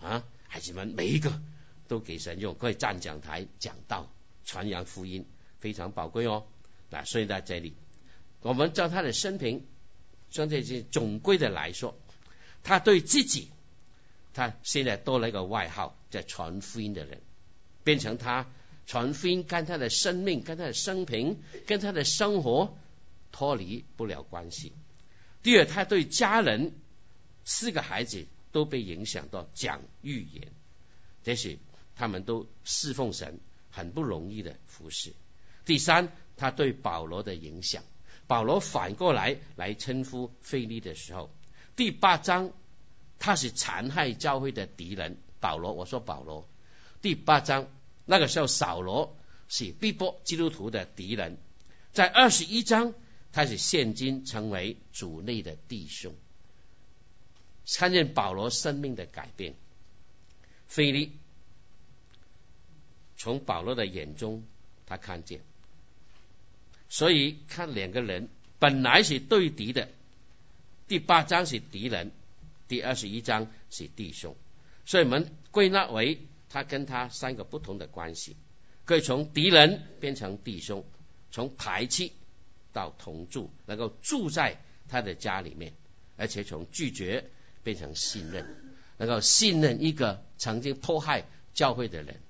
[0.00, 0.24] 啊？
[0.48, 1.40] 孩子们每一个
[1.88, 4.10] 都给神用，可以站讲台讲道、
[4.44, 5.26] 传扬福音，
[5.60, 6.46] 非常宝贵哦。
[6.90, 7.74] 那所以在这里，
[8.42, 9.66] 我们照他的生平，
[10.30, 11.98] 从这些总归的来说，
[12.62, 13.50] 他对自己，
[14.34, 17.20] 他现在多了一个外号，叫传福音的人，
[17.82, 18.46] 变成他
[18.86, 22.78] 传福音跟他的生命、跟他的生平、跟他的生活
[23.32, 24.72] 脱离不了关系。
[25.42, 26.72] 第二，他对家人
[27.44, 30.48] 四个孩子都被影响到讲预言，
[31.22, 31.58] 这是
[31.94, 33.40] 他们都侍奉神
[33.70, 35.14] 很不容易的服侍。
[35.64, 37.82] 第三，他对保罗的影响，
[38.26, 41.30] 保罗反过来来称呼费利的时候，
[41.76, 42.52] 第八章
[43.18, 45.18] 他是残害教会的敌人。
[45.40, 46.48] 保罗，我说保罗，
[47.02, 47.68] 第八章
[48.04, 49.16] 那个时候扫罗
[49.48, 51.38] 是逼迫基督徒的敌人，
[51.92, 52.94] 在二十一章。
[53.32, 56.14] 开始现今成为主内的弟兄，
[57.66, 59.54] 看见保罗生命的改变。
[60.68, 61.12] 菲利
[63.16, 64.44] 从保罗的眼中，
[64.86, 65.40] 他看见，
[66.88, 69.88] 所以看两个人本来是对敌的，
[70.88, 72.12] 第八章是敌人，
[72.68, 74.36] 第二十一章是弟兄，
[74.84, 78.36] 所以我们归纳为他跟他三个不同的关系，
[78.84, 80.84] 可以从敌人变成弟兄，
[81.30, 82.10] 从排斥。
[82.72, 84.60] 到同住，能够住在
[84.90, 85.72] 他的家里面，
[86.18, 87.30] 而且从拒绝
[87.66, 88.46] 变成信任，
[88.96, 92.20] 能够信任一个曾经迫害教会的人，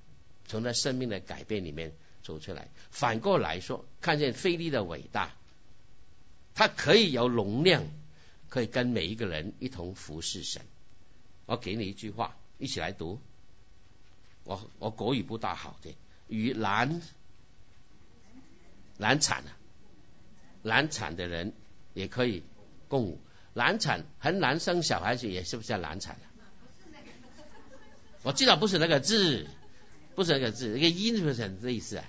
[0.47, 2.69] 从他生命的改变里面走出来。
[2.91, 5.35] 反过来说，看见菲利的伟大，
[6.55, 7.85] 他可以有容量，
[8.49, 10.63] 可以跟每一个人一同服侍神。
[11.45, 13.21] 我给你一句话，一起来读。
[14.45, 15.95] 我我国语不大好的，
[16.29, 17.03] 与难
[18.97, 19.53] 难产啊。
[20.63, 21.53] 难产的人
[21.93, 22.43] 也可以
[22.89, 23.21] 共舞，
[23.57, 26.27] 难产很难生小孩子，也是不是叫难产啊
[28.23, 29.47] 我知道不是那个字，
[30.15, 32.05] 不是那个字，那个音是不是很类似啊？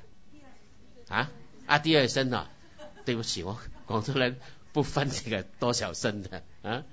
[1.07, 1.31] 啊
[1.65, 2.51] 啊，第二声啊？
[3.05, 4.37] 对不起，我广州人
[4.73, 6.83] 不分这个多少声的啊，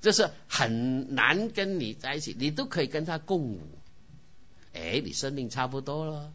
[0.00, 3.60] 就是很难跟你在一起，你都可以跟他共舞。
[4.72, 6.32] 哎，你生命差不多了，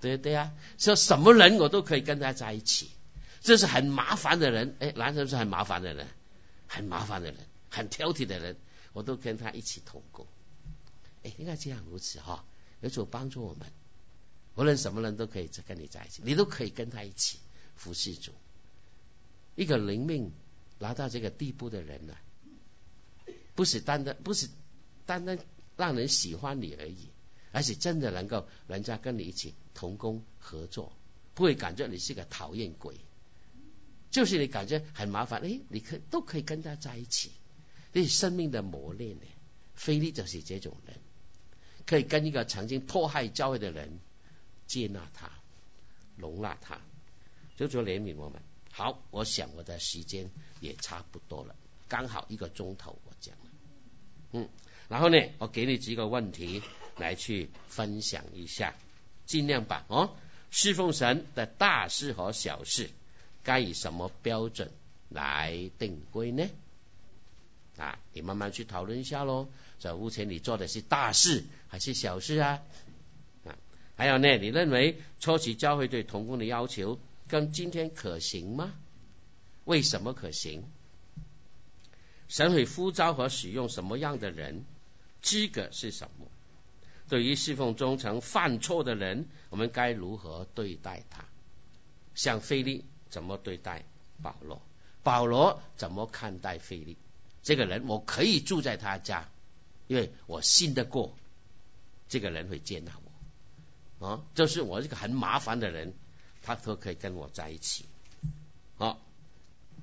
[0.00, 2.88] 对对啊，说什么人我都可以跟他在一起。
[3.42, 6.06] 这是很麻烦的人，哎，男生是很麻烦的人，
[6.74, 8.56] 很麻烦的人，很挑剔的人，
[8.94, 10.26] 我都跟他一起同工。
[11.22, 12.46] 哎，应该这样如此哈，
[12.80, 13.70] 有主帮助我们，
[14.54, 17.38] 无论什么人都可以跟你在一起，你都可以跟他一起
[17.76, 18.32] 服侍主。
[19.54, 20.32] 一个灵命
[20.78, 22.16] 拿到这个地步的人呢，
[23.54, 24.48] 不是单单不是
[25.04, 25.38] 单单
[25.76, 27.10] 让人喜欢你而已，
[27.52, 30.96] 而是真的能够人家跟你一起同工合作，
[31.34, 32.98] 不会感觉你是个讨厌鬼。
[34.12, 37.32] 就是你感觉很麻烦，哎，你可都可以跟他在一起，
[37.92, 39.22] 这是生命的磨练呢。
[39.74, 40.96] 菲利就是这种人，
[41.86, 43.98] 可以跟一个曾经迫害教会的人
[44.66, 45.30] 接纳他、
[46.16, 46.80] 容纳他，
[47.56, 48.40] 就说怜悯我们。
[48.70, 51.56] 好，我想我的时间也差不多了，
[51.88, 53.34] 刚好一个钟头我讲，
[54.32, 54.48] 嗯，
[54.88, 56.62] 然后呢，我给你几个问题
[56.96, 58.74] 来去分享一下，
[59.24, 60.14] 尽量把哦，
[60.50, 62.90] 侍奉神的大事和小事。
[63.42, 64.70] 该以什么标准
[65.08, 66.48] 来定规呢？
[67.76, 69.48] 啊，你慢慢去讨论一下喽。
[69.78, 72.60] 这目前你做的是大事还是小事啊？
[73.44, 73.56] 啊，
[73.96, 74.36] 还有呢？
[74.36, 78.72] 你认为初期教会对童工的要求跟今天可行吗？
[79.64, 80.64] 为什么可行？
[82.28, 84.64] 神会呼召和使用什么样的人？
[85.20, 86.26] 资格是什么？
[87.08, 91.24] 对于侍奉中曾犯错的人，我们该如何对待他？
[92.14, 92.84] 像菲利。
[93.12, 93.84] 怎么对待
[94.22, 94.62] 保罗？
[95.02, 96.96] 保罗怎么看待菲利？
[97.42, 99.28] 这个人我可以住在他家，
[99.86, 101.14] 因为我信得过，
[102.08, 102.92] 这个人会接纳
[103.98, 104.24] 我啊。
[104.34, 105.92] 就是我这个很麻烦的人，
[106.40, 107.84] 他都可以跟我在一起。
[108.78, 108.98] 好，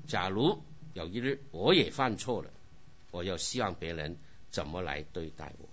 [0.07, 0.63] 假如
[0.95, 2.49] 有一日我也犯错了，
[3.11, 4.17] 我又希望别人
[4.49, 5.69] 怎么来对待我？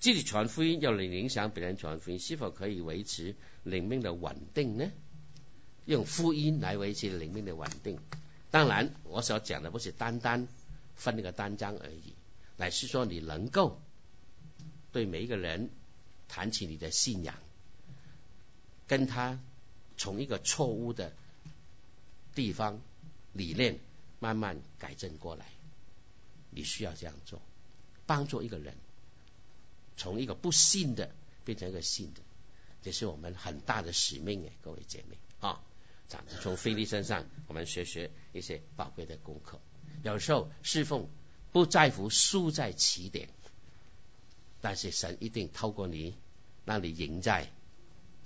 [0.00, 4.90] 自己传福音要影响别人传福音，是否可以维持灵命的稳定呢？
[5.86, 7.98] 用福音来维持灵命的稳定。
[8.50, 10.48] 当然，我所讲的不是单单
[10.94, 12.14] 分那个单章而已，
[12.56, 13.80] 乃是说你能够
[14.92, 15.70] 对每一个人
[16.28, 17.34] 谈起你的信仰，
[18.86, 19.40] 跟他
[19.96, 21.12] 从一个错误的
[22.34, 22.80] 地方
[23.32, 23.78] 理念
[24.20, 25.46] 慢慢改正过来。
[26.50, 27.42] 你需要这样做，
[28.06, 28.76] 帮助一个人
[29.96, 31.10] 从一个不信的
[31.44, 32.20] 变成一个信的，
[32.82, 35.16] 这是我们很大的使命哎，各位姐妹
[36.40, 39.60] 从菲利身上，我们学学一些宝贵的功课。
[40.02, 41.08] 有时候侍奉
[41.52, 43.28] 不在乎输在起点，
[44.60, 46.16] 但是神一定透过你，
[46.64, 47.50] 让你赢在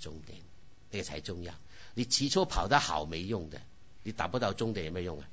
[0.01, 0.41] 终点，
[0.91, 1.55] 这个才重要。
[1.95, 3.61] 你起初跑得好没用的，
[4.03, 5.29] 你达不到终点也没用啊？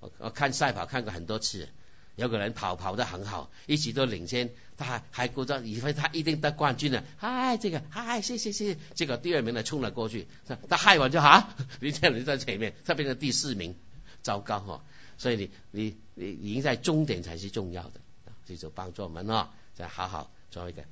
[0.00, 1.68] 我我看赛跑看过很多次，
[2.16, 7.04] 有个人跑跑得很好，一直都领先，他还还鼓掌，以为他一定得冠军了。
[7.16, 8.78] 嗨，这个嗨，谢谢谢谢。
[8.94, 10.28] 结果第二名呢冲了过去，
[10.68, 13.74] 他嗨完就哈， 你这人在前面，他变成第四名，
[14.22, 14.84] 糟糕哈。
[15.16, 18.00] 所以你你你赢在终点才是重要的，
[18.46, 20.84] 这就帮助我们哦，再好好做一个。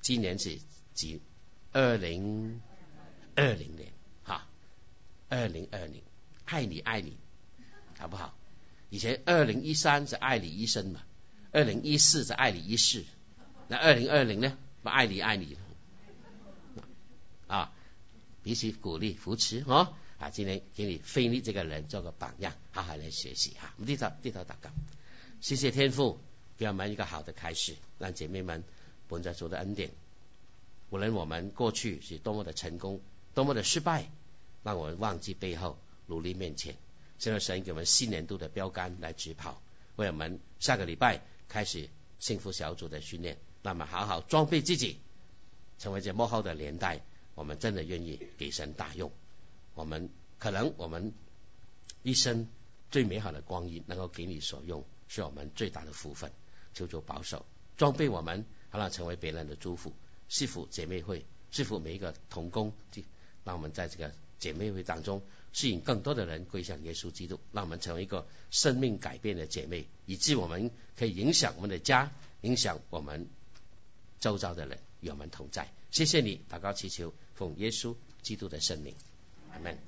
[0.00, 0.58] 今年是
[0.94, 1.20] 几？
[1.72, 2.62] 二零
[3.34, 3.92] 二零年，
[4.24, 4.46] 哈，
[5.28, 6.02] 二零二零，
[6.46, 7.14] 爱你爱你，
[7.98, 8.37] 好不好？
[8.90, 11.02] 以前二零一三是爱你一生嘛，
[11.52, 13.04] 二零一四是爱你一世，
[13.68, 14.56] 那二零二零呢？
[14.82, 15.56] 不爱你爱你
[17.46, 17.72] 啊，
[18.42, 19.94] 彼此鼓励扶持哦。
[20.18, 23.72] 啊，今天给你菲利这个人做个榜样，好好来学习哈。
[23.76, 24.70] 我们低头低头祷告，
[25.40, 26.18] 谢谢天父
[26.56, 28.64] 给我们一个好的开始，让姐妹们
[29.06, 29.90] 本着主的恩典，
[30.90, 33.00] 无论我们过去是多么的成功，
[33.34, 34.10] 多么的失败，
[34.64, 36.74] 让我们忘记背后，努力面前。
[37.18, 39.60] 现在神给我们新年度的标杆来直跑，
[39.96, 41.88] 为我们下个礼拜开始
[42.20, 44.98] 幸福小组的训练，那么好好装备自己，
[45.78, 47.00] 成为这幕后的年代，
[47.34, 49.10] 我们真的愿意给神大用。
[49.74, 51.12] 我们可能我们
[52.02, 52.48] 一生
[52.90, 56.30] 最美好的光阴能够给你所用，是我们最大的福分。
[56.74, 57.44] 求主保守
[57.76, 59.92] 装备我们，好让成为别人的祝福。
[60.28, 61.24] 是否姐妹会？
[61.50, 62.72] 是否每一个同工，
[63.42, 65.22] 让我们在这个姐妹会当中。
[65.50, 72.12] 吸引更多的人归向耶稣基督，让我们成为一个生命改变的姐妹，以致我们可以影响我们的家，
[72.42, 73.26] 影响我们
[74.20, 75.72] 周遭的人，与我们同在。
[75.90, 78.94] 谢谢你，祷告祈求，奉耶稣基督的圣名，
[79.52, 79.78] 阿门。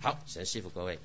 [0.00, 1.00] 好，神祝福各位。